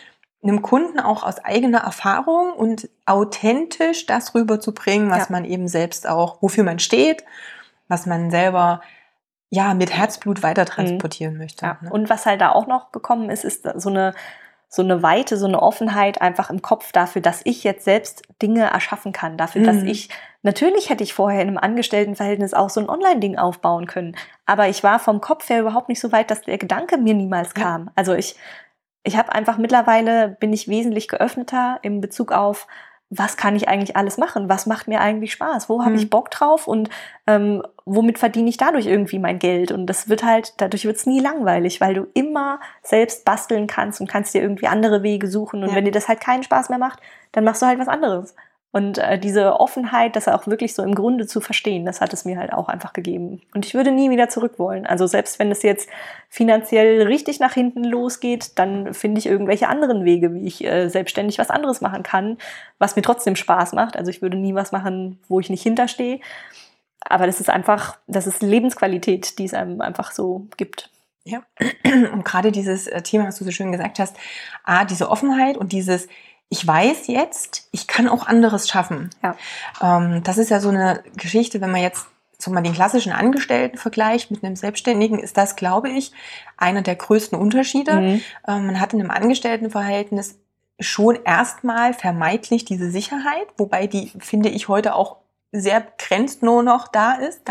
[0.43, 5.31] einem Kunden auch aus eigener Erfahrung und authentisch das rüberzubringen, was ja.
[5.31, 7.23] man eben selbst auch, wofür man steht,
[7.87, 8.81] was man selber
[9.49, 11.39] ja mit Herzblut weiter transportieren mhm.
[11.39, 11.65] möchte.
[11.65, 11.77] Ja.
[11.81, 11.91] Ne?
[11.91, 14.13] Und was halt da auch noch gekommen ist, ist so eine
[14.73, 18.71] so eine Weite, so eine Offenheit einfach im Kopf dafür, dass ich jetzt selbst Dinge
[18.71, 19.65] erschaffen kann, dafür, mhm.
[19.65, 20.09] dass ich
[20.41, 24.15] natürlich hätte ich vorher in einem Angestelltenverhältnis auch so ein Online-Ding aufbauen können,
[24.47, 27.53] aber ich war vom Kopf her überhaupt nicht so weit, dass der Gedanke mir niemals
[27.53, 27.85] kam.
[27.85, 27.91] Ja.
[27.93, 28.35] Also ich
[29.03, 32.67] ich habe einfach mittlerweile bin ich wesentlich geöffneter in Bezug auf
[33.17, 34.49] was kann ich eigentlich alles machen?
[34.49, 35.69] Was macht mir eigentlich Spaß?
[35.69, 35.97] Wo habe mhm.
[35.97, 36.67] ich Bock drauf?
[36.67, 36.89] Und
[37.27, 39.71] ähm, womit verdiene ich dadurch irgendwie mein Geld?
[39.71, 44.01] Und das wird halt, dadurch wird es nie langweilig, weil du immer selbst basteln kannst
[44.01, 45.63] und kannst dir irgendwie andere Wege suchen.
[45.63, 45.75] Und ja.
[45.75, 46.99] wenn dir das halt keinen Spaß mehr macht,
[47.31, 48.35] dann machst du halt was anderes.
[48.73, 52.25] Und äh, diese Offenheit, das auch wirklich so im Grunde zu verstehen, das hat es
[52.25, 53.39] mir halt auch einfach gegeben.
[53.53, 54.87] Und ich würde nie wieder zurück wollen.
[54.87, 55.87] Also selbst wenn es jetzt
[56.27, 61.37] finanziell richtig nach hinten losgeht, dann finde ich irgendwelche anderen Wege, wie ich äh, selbstständig
[61.37, 62.39] was anderes machen kann,
[62.79, 63.95] was mir trotzdem Spaß macht.
[63.95, 66.19] Also ich würde nie was machen, wo ich nicht hinterstehe.
[67.01, 70.89] Aber das ist einfach, das ist Lebensqualität, die es einem einfach so gibt.
[71.25, 71.43] Ja,
[72.11, 74.17] und gerade dieses äh, Thema, was du so schön gesagt hast,
[74.63, 76.07] A, diese Offenheit und dieses,
[76.53, 79.09] ich weiß jetzt, ich kann auch anderes schaffen.
[79.23, 79.35] Ja.
[79.81, 82.05] Ähm, das ist ja so eine Geschichte, wenn man jetzt
[82.37, 86.11] so mal den klassischen Angestellten vergleicht mit einem Selbstständigen, ist das, glaube ich,
[86.55, 87.95] einer der größten Unterschiede.
[87.95, 88.21] Mhm.
[88.47, 90.37] Ähm, man hat in einem Angestelltenverhältnis
[90.79, 95.17] schon erstmal vermeintlich diese Sicherheit, wobei die, finde ich, heute auch
[95.51, 97.41] sehr grenzt nur noch da ist.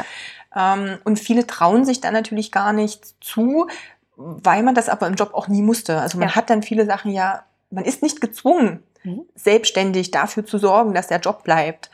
[0.55, 0.75] Ja.
[0.75, 3.67] Ähm, und viele trauen sich dann natürlich gar nicht zu,
[4.15, 6.01] weil man das aber im Job auch nie musste.
[6.01, 6.37] Also man ja.
[6.37, 9.23] hat dann viele Sachen ja, man ist nicht gezwungen, mhm.
[9.35, 11.91] selbstständig dafür zu sorgen, dass der Job bleibt.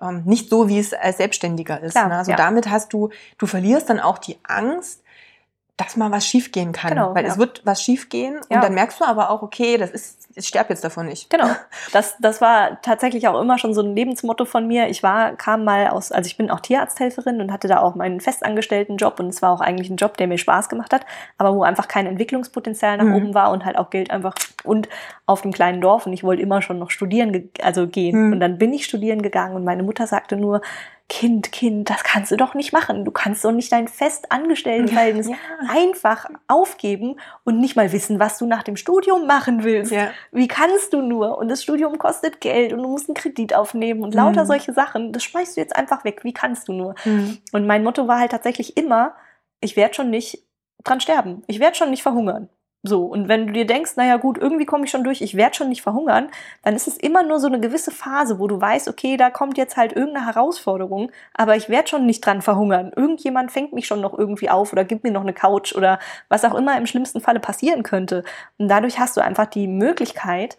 [0.00, 1.92] Ähm, nicht so, wie es als Selbstständiger ist.
[1.92, 2.16] Klar, ne?
[2.18, 2.36] Also ja.
[2.36, 5.02] damit hast du, du verlierst dann auch die Angst,
[5.78, 6.90] dass mal was schiefgehen kann.
[6.90, 7.30] Genau, Weil ja.
[7.30, 8.56] es wird was schiefgehen ja.
[8.56, 11.30] und dann merkst du aber auch, okay, das ist, ich sterbe jetzt davon nicht.
[11.30, 11.46] Genau.
[11.92, 14.88] Das, das war tatsächlich auch immer schon so ein Lebensmotto von mir.
[14.88, 18.20] Ich war, kam mal aus, also ich bin auch Tierarzthelferin und hatte da auch meinen
[18.20, 21.06] festangestellten Job und es war auch eigentlich ein Job, der mir Spaß gemacht hat,
[21.38, 23.14] aber wo einfach kein Entwicklungspotenzial nach mhm.
[23.14, 24.88] oben war und halt auch Geld einfach und
[25.24, 28.26] auf dem kleinen Dorf und ich wollte immer schon noch studieren, also gehen.
[28.26, 28.32] Mhm.
[28.32, 30.60] Und dann bin ich studieren gegangen und meine Mutter sagte nur,
[31.10, 33.06] Kind, Kind, das kannst du doch nicht machen.
[33.06, 35.36] Du kannst doch nicht dein fest Angestelltenverhältnis Ja.
[35.70, 39.90] einfach aufgeben und nicht mal wissen, was du nach dem Studium machen willst.
[39.90, 40.10] Ja.
[40.32, 41.38] Wie kannst du nur?
[41.38, 44.48] Und das Studium kostet Geld und du musst einen Kredit aufnehmen und lauter Mhm.
[44.48, 45.12] solche Sachen.
[45.14, 46.24] Das schmeißt du jetzt einfach weg.
[46.24, 46.94] Wie kannst du nur?
[47.06, 47.38] Mhm.
[47.52, 49.14] Und mein Motto war halt tatsächlich immer,
[49.60, 50.42] ich werde schon nicht
[50.84, 51.42] dran sterben.
[51.46, 52.50] Ich werde schon nicht verhungern.
[52.84, 55.56] So, und wenn du dir denkst, naja gut, irgendwie komme ich schon durch, ich werde
[55.56, 56.28] schon nicht verhungern,
[56.62, 59.58] dann ist es immer nur so eine gewisse Phase, wo du weißt, okay, da kommt
[59.58, 62.92] jetzt halt irgendeine Herausforderung, aber ich werde schon nicht dran verhungern.
[62.94, 65.98] Irgendjemand fängt mich schon noch irgendwie auf oder gibt mir noch eine Couch oder
[66.28, 68.22] was auch immer im schlimmsten Falle passieren könnte.
[68.58, 70.56] Und dadurch hast du einfach die Möglichkeit,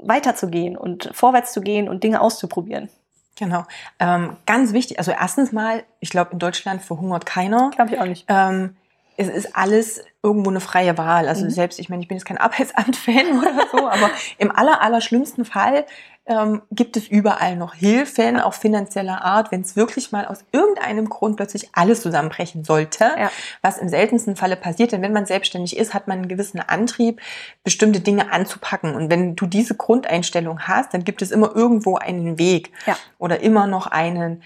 [0.00, 2.88] weiterzugehen und vorwärts zu gehen und Dinge auszuprobieren.
[3.36, 3.64] Genau.
[4.00, 7.70] Ähm, ganz wichtig, also erstens mal, ich glaube, in Deutschland verhungert keiner.
[7.74, 8.26] Glaube ich auch nicht.
[8.28, 8.76] Ähm,
[9.16, 11.28] es ist alles irgendwo eine freie Wahl.
[11.28, 11.50] Also Mhm.
[11.50, 15.44] selbst, ich meine, ich bin jetzt kein Arbeitsamt-Fan oder so, aber im aller, aller schlimmsten
[15.44, 15.84] Fall
[16.26, 21.10] ähm, gibt es überall noch Hilfen, auch finanzieller Art, wenn es wirklich mal aus irgendeinem
[21.10, 23.30] Grund plötzlich alles zusammenbrechen sollte, Ja.
[23.60, 24.92] was im seltensten Falle passiert.
[24.92, 27.20] Denn wenn man selbstständig ist, hat man einen gewissen Antrieb,
[27.62, 28.94] bestimmte Dinge anzupacken.
[28.94, 32.96] Und wenn du diese Grundeinstellung hast, dann gibt es immer irgendwo einen Weg Ja.
[33.18, 34.42] oder immer noch einen,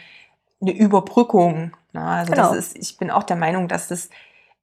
[0.61, 1.73] eine Überbrückung.
[1.93, 2.49] Na, also Genau.
[2.55, 4.11] das ist, ich bin auch der Meinung, dass das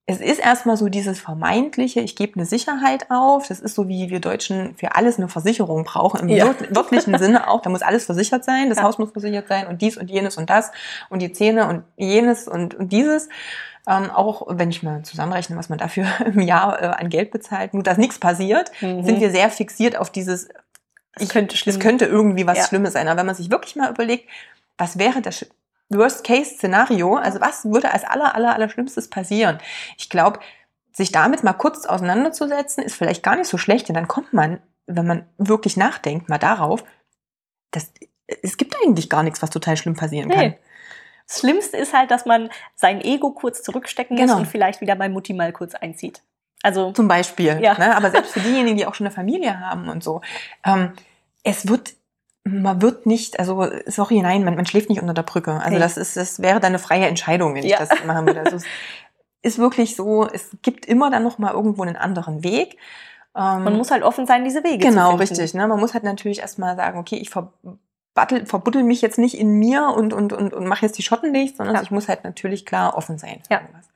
[0.08, 3.48] es ist erstmal so dieses vermeintliche, ich gebe eine Sicherheit auf.
[3.48, 6.46] Das ist so, wie wir Deutschen für alles eine Versicherung brauchen, im Ja.
[6.60, 7.62] wir- wörtlichen Sinne auch.
[7.62, 8.84] Da muss alles versichert sein, das Ja.
[8.84, 10.72] Haus muss versichert sein und dies und jenes und das
[11.10, 13.30] und die Zähne und jenes und, und dieses.
[13.88, 17.74] Ähm, auch wenn ich mal zusammenrechne, was man dafür im Jahr äh, an Geld bezahlt,
[17.74, 19.04] nur dass nichts passiert, Mhm.
[19.04, 20.50] sind wir sehr fixiert auf dieses,
[21.14, 22.64] Es könnte es könnte irgendwie was Ja.
[22.66, 23.08] Schlimmes sein.
[23.08, 24.30] Aber wenn man sich wirklich mal überlegt,
[24.78, 25.46] was wäre das
[25.90, 29.60] Worst-Case-Szenario, also was würde als aller, aller, aller Schlimmstes passieren?
[29.98, 30.40] Ich glaube,
[30.92, 34.60] sich damit mal kurz auseinanderzusetzen, ist vielleicht gar nicht so schlecht, denn dann kommt man,
[34.88, 36.84] wenn man wirklich nachdenkt, mal darauf,
[37.72, 37.92] dass
[38.42, 40.40] es gibt eigentlich gar nichts, was total schlimm passieren kann.
[40.40, 40.58] Nee.
[41.28, 44.38] Das Schlimmste ist halt, dass man sein Ego kurz zurückstecken muss Genau.
[44.38, 46.22] und vielleicht wieder bei Mutti mal kurz einzieht.
[46.64, 47.60] Also, Zum Beispiel.
[47.62, 47.78] Ja.
[47.78, 47.96] Ne?
[47.96, 50.22] Aber selbst für diejenigen, die auch schon eine Familie haben und so,
[50.66, 50.94] ähm,
[51.44, 51.94] es wird,
[52.48, 55.52] man wird nicht, also sorry, nein, man, man schläft nicht unter der Brücke.
[55.54, 55.80] Also Nee.
[55.80, 57.82] das ist, das wäre dann eine freie Entscheidung, wenn Ja.
[57.82, 58.40] ich das machen würde.
[58.42, 58.64] Also es
[59.42, 62.78] ist wirklich so, es gibt immer dann noch mal irgendwo einen anderen Weg.
[63.36, 65.22] Ähm, man muss halt offen sein, diese Wege zu Genau, finden.
[65.22, 65.54] richtig.
[65.56, 65.68] Ne?
[65.68, 69.90] Man muss halt natürlich erstmal sagen, okay, ich verbattel, verbuddel mich jetzt nicht in mir
[69.96, 71.82] und, und, und, und mache jetzt die Schotten dicht, sondern Ja.
[71.82, 73.42] ich muss halt natürlich klar offen sein.
[73.50, 73.60] Ja.
[73.62, 73.88] irgendwas.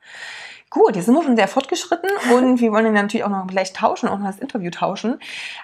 [0.70, 3.72] Gut, jetzt sind wir schon sehr fortgeschritten und wir wollen dann natürlich auch noch gleich
[3.72, 5.18] tauschen, auch noch das Interview tauschen.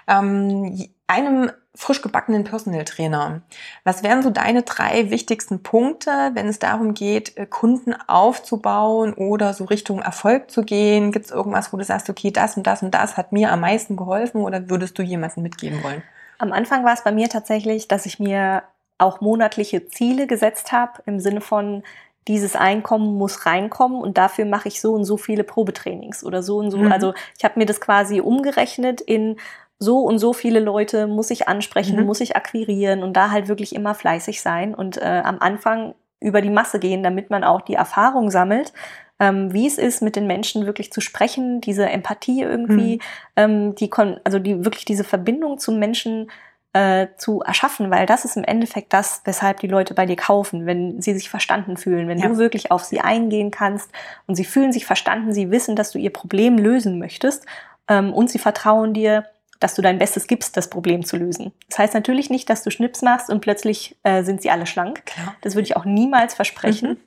[0.05, 3.41] Ähm, einem frisch gebackenen Personal Trainer.
[3.85, 9.53] Was wären so deine drei wichtigsten Punkte, wenn es darum geht, äh, Kunden aufzubauen oder
[9.53, 11.13] so Richtung Erfolg zu gehen?
[11.13, 13.61] Gibt es irgendwas, wo du sagst, okay, das und das und das hat mir am
[13.61, 16.03] meisten geholfen oder würdest du jemanden mitgeben wollen?
[16.39, 18.63] Am Anfang war es bei mir tatsächlich, dass ich mir
[18.97, 21.83] auch monatliche Ziele gesetzt habe, im Sinne von,
[22.27, 26.57] dieses Einkommen muss reinkommen und dafür mache ich so und so viele Probetrainings oder so
[26.57, 26.77] und so.
[26.77, 26.91] Mhm.
[26.91, 29.37] Also ich habe mir das quasi umgerechnet in
[29.79, 32.05] so und so viele Leute muss ich ansprechen, Mhm.
[32.05, 36.41] muss ich akquirieren und da halt wirklich immer fleißig sein und äh, am Anfang über
[36.41, 38.73] die Masse gehen, damit man auch die Erfahrung sammelt,
[39.19, 42.99] ähm, wie es ist, mit den Menschen wirklich zu sprechen, diese Empathie irgendwie,
[43.35, 46.29] ähm, die kon also die wirklich diese Verbindung zum Menschen
[46.73, 50.65] äh, zu erschaffen, weil das ist im Endeffekt das, weshalb die Leute bei dir kaufen,
[50.65, 52.27] wenn sie sich verstanden fühlen, wenn Ja.
[52.27, 53.89] du wirklich auf sie eingehen kannst
[54.27, 57.45] und sie fühlen sich verstanden, sie wissen, dass du ihr Problem lösen möchtest
[57.87, 59.25] ähm, und sie vertrauen dir,
[59.59, 61.51] dass du dein Bestes gibst, das Problem zu lösen.
[61.69, 65.03] Das heißt natürlich nicht, dass du Schnips machst und plötzlich äh, sind sie alle schlank.
[65.07, 65.33] Klar.
[65.41, 66.89] Das würde ich auch niemals versprechen.
[66.91, 66.97] Mhm.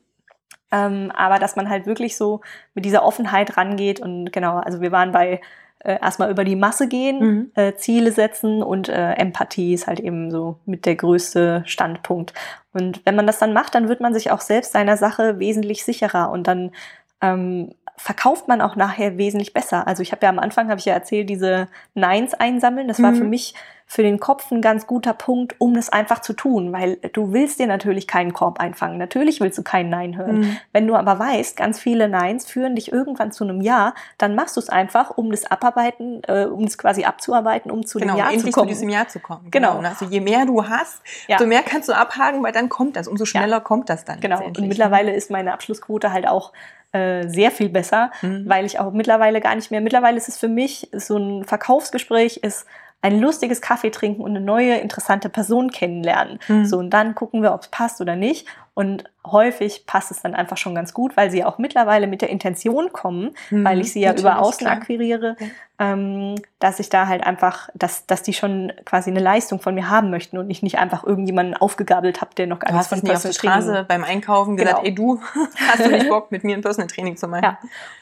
[0.73, 2.41] Ähm, aber dass man halt wirklich so
[2.75, 5.41] mit dieser Offenheit rangeht und genau, also wir waren bei
[5.81, 7.51] äh, erstmal über die Masse gehen, Mhm.
[7.55, 12.33] äh, Ziele setzen und äh, Empathie ist halt eben so mit der größte Standpunkt.
[12.73, 15.85] Und wenn man das dann macht, dann wird man sich auch selbst seiner Sache wesentlich
[15.85, 16.71] sicherer und dann
[17.21, 19.87] ähm, verkauft man auch nachher wesentlich besser.
[19.87, 22.89] Also ich habe ja am Anfang, habe ich ja erzählt, diese Nines einsammeln.
[22.89, 23.17] Das war Mhm.
[23.17, 23.55] für mich
[23.93, 27.59] für den Kopf ein ganz guter Punkt, um das einfach zu tun, weil du willst
[27.59, 28.99] dir natürlich keinen Korb einfangen.
[28.99, 30.39] Natürlich willst du keinen Nein hören.
[30.43, 30.57] Mhm.
[30.73, 34.55] Wenn du aber weißt, ganz viele Neins führen dich irgendwann zu einem Ja, dann machst
[34.57, 38.19] du es einfach, um das abarbeiten, äh, um es quasi abzuarbeiten, um zu Genau, dem
[38.21, 38.69] Ja zu kommen.
[38.69, 39.51] zu diesem Jahr zu kommen.
[39.51, 39.81] Genau.
[39.81, 39.89] Ne?
[39.89, 41.39] Also je mehr du hast, Ja.
[41.39, 44.21] umso mehr kannst du abhaken, weil dann kommt das, umso schneller kommt das dann.
[44.21, 44.41] Genau.
[44.45, 46.53] Und mittlerweile ist meine Abschlussquote halt auch
[46.93, 48.45] äh, sehr viel besser, Mhm.
[48.49, 52.39] weil ich auch mittlerweile gar nicht mehr, mittlerweile ist es für mich so ein Verkaufsgespräch,
[52.39, 52.67] ist
[53.03, 56.39] ein lustiges Kaffee trinken und eine neue interessante Person kennenlernen.
[56.49, 56.67] Mhm.
[56.67, 58.47] So, und dann gucken wir, ob es passt oder nicht.
[58.75, 62.31] Und häufig passt es dann einfach schon ganz gut, weil sie auch mittlerweile mit der
[62.31, 64.73] Intention kommen, mhm, weil ich sie ja über Außen klar.
[64.73, 65.93] akquiriere, ja.
[65.93, 69.91] ähm, dass ich da halt einfach, dass, dass die schon quasi eine Leistung von mir
[69.91, 73.17] haben möchten und ich nicht einfach irgendjemanden aufgegabelt habe, der noch gar nichts von Personal
[73.17, 74.89] auf der Straße beim Einkaufen gesagt, genau.
[74.89, 75.21] ey du,
[75.69, 77.45] hast du nicht Bock, mit mir ein Personal Training zu machen?
[77.45, 77.59] Ja.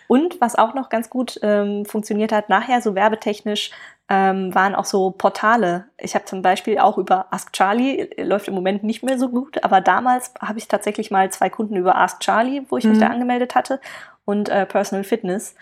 [0.07, 3.73] Und was auch noch ganz gut ähm, funktioniert hat, nachher so werbetechnisch,
[4.09, 5.85] ähm, waren auch so Portale.
[5.99, 9.63] Ich habe zum Beispiel auch über Ask Charlie, läuft im Moment nicht mehr so gut,
[9.65, 12.91] aber damals habe ich tatsächlich mal zwei Kunden über Ask Charlie, wo ich mhm.
[12.91, 13.81] mich da angemeldet hatte,
[14.25, 15.55] und äh, Personal Fitness.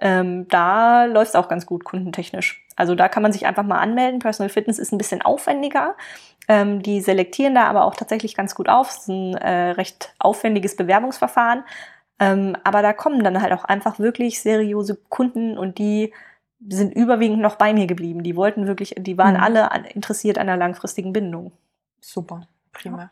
[0.00, 2.64] Ähm, da läuft es auch ganz gut kundentechnisch.
[2.76, 4.20] Also da kann man sich einfach mal anmelden.
[4.20, 5.96] Personal Fitness ist ein bisschen aufwendiger.
[6.48, 8.90] Ähm, die selektieren da aber auch tatsächlich ganz gut auf.
[8.90, 11.64] Es ist ein äh, recht aufwendiges Bewerbungsverfahren.
[12.20, 16.12] Ähm, aber da kommen dann halt auch einfach wirklich seriöse Kunden und die
[16.66, 18.22] sind überwiegend noch bei mir geblieben.
[18.22, 19.42] Die wollten wirklich, die waren mhm.
[19.42, 21.52] alle an, interessiert an einer langfristigen Bindung.
[22.00, 23.02] Super, prima.
[23.02, 23.10] Ja.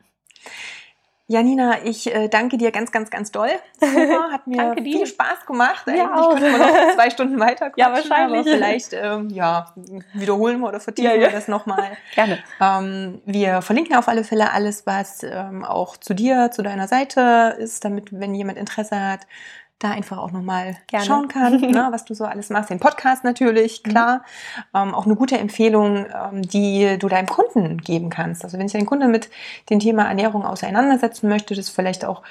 [1.28, 3.51] Janina, ich äh, danke dir ganz, ganz, ganz doll.
[3.80, 5.88] Super, hat mir viel Spaß gemacht.
[5.88, 6.30] Eigentlich ja, auch.
[6.30, 8.47] könnte man noch zwei Stunden weiter Ja, wahrscheinlich.
[8.47, 9.74] Aber vielleicht ähm, ja,
[10.12, 11.22] wiederholen wir oder vertiefen ja, ja.
[11.22, 11.97] wir das nochmal.
[12.14, 12.38] Gerne.
[12.61, 17.57] Ähm, wir verlinken auf alle Fälle alles, was ähm, auch zu dir, zu deiner Seite
[17.59, 19.26] ist, damit, wenn jemand Interesse hat,
[19.79, 22.70] da einfach auch nochmal schauen kann, ne, was du so alles machst.
[22.70, 23.91] Den Podcast natürlich, mhm.
[23.91, 24.24] klar.
[24.72, 24.89] Mhm.
[24.89, 28.45] Ähm, auch eine gute Empfehlung, ähm, die du deinem Kunden geben kannst.
[28.45, 29.29] Also wenn sich ein Kunde mit
[29.68, 32.22] dem Thema Ernährung auseinandersetzen möchte, das vielleicht auch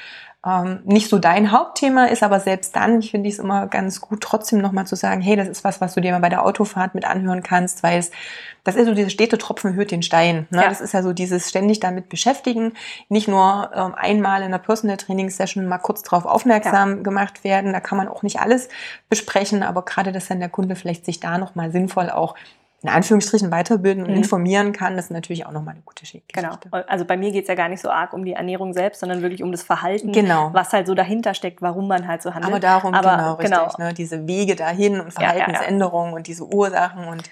[0.45, 4.21] ähm, nicht so dein Hauptthema ist, aber selbst dann finde ich es immer ganz gut,
[4.21, 6.93] trotzdem nochmal zu sagen, hey, das ist was, was du dir mal bei der Autofahrt
[6.93, 8.11] mit anhören kannst, weil es,
[8.63, 10.47] das ist so dieses stete Tropfen hört den Stein.
[10.51, 10.61] Ne?
[10.61, 10.69] Ja.
[10.69, 12.73] Das ist ja so dieses ständig damit beschäftigen,
[13.09, 17.03] nicht nur ähm, einmal in einer Personal Training Session mal kurz drauf aufmerksam ja.
[17.03, 17.73] gemacht werden.
[17.73, 18.69] Da kann man auch nicht alles
[19.09, 22.35] besprechen, aber gerade, dass dann der Kunde vielleicht sich da nochmal sinnvoll auch
[22.87, 24.17] in Anführungsstrichen weiterbilden und mhm.
[24.17, 26.27] informieren kann, das ist natürlich auch nochmal eine gute Geschichte.
[26.33, 26.51] Genau.
[26.87, 29.21] Also bei mir geht es ja gar nicht so arg um die Ernährung selbst, sondern
[29.21, 30.49] wirklich um das Verhalten, genau.
[30.53, 32.51] was halt so dahinter steckt, warum man halt so handelt.
[32.51, 33.77] Aber darum, Aber, genau, richtig.
[33.77, 33.87] Genau.
[33.89, 33.93] Ne?
[33.93, 37.23] Diese Wege dahin und Verhaltensänderungen ja, ja, und diese Ursachen und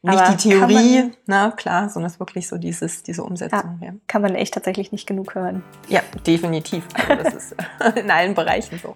[0.00, 3.80] nicht Aber die Theorie, man, na klar, sondern es ist wirklich so dieses, diese Umsetzung.
[3.82, 5.64] Ja, Kann man echt tatsächlich nicht genug hören.
[5.88, 6.84] Ja, definitiv.
[6.94, 7.56] Also das ist
[7.96, 8.94] in allen Bereichen so.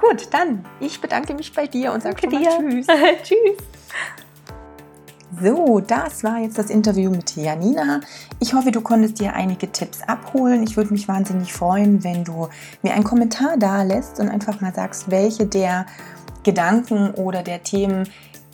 [0.00, 2.86] Gut, dann, ich bedanke mich bei dir und sage dir Tschüss.
[3.24, 4.18] tschüss.
[5.30, 8.00] So, das war jetzt das Interview mit Janina.
[8.40, 10.62] Ich hoffe, du konntest dir einige Tipps abholen.
[10.62, 12.48] Ich würde mich wahnsinnig freuen, wenn du
[12.82, 15.84] mir einen Kommentar da lässt und einfach mal sagst, welche der
[16.44, 18.08] Gedanken oder der Themen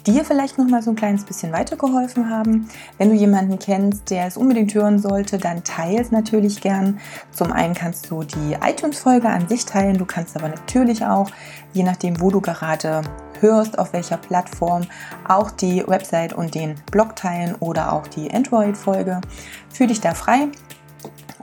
[0.05, 2.69] dir vielleicht noch mal so ein kleines bisschen weitergeholfen haben.
[2.99, 6.99] Wenn du jemanden kennst, der es unbedingt hören sollte, dann teile es natürlich gern.
[7.31, 11.31] Zum einen kannst du die iTunes-Folge an sich teilen, du kannst aber natürlich auch,
[11.73, 13.03] je nachdem, wo du gerade
[13.45, 14.87] hörst, auf welcher Plattform,
[15.29, 19.21] auch die Website und den Blog teilen oder auch die Android-Folge.
[19.71, 20.49] Fühl dich da frei.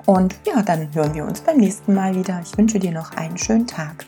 [0.06, 2.42] Und ja, dann hören wir uns beim nächsten Mal wieder.
[2.44, 4.06] Ich wünsche dir noch einen schönen Tag.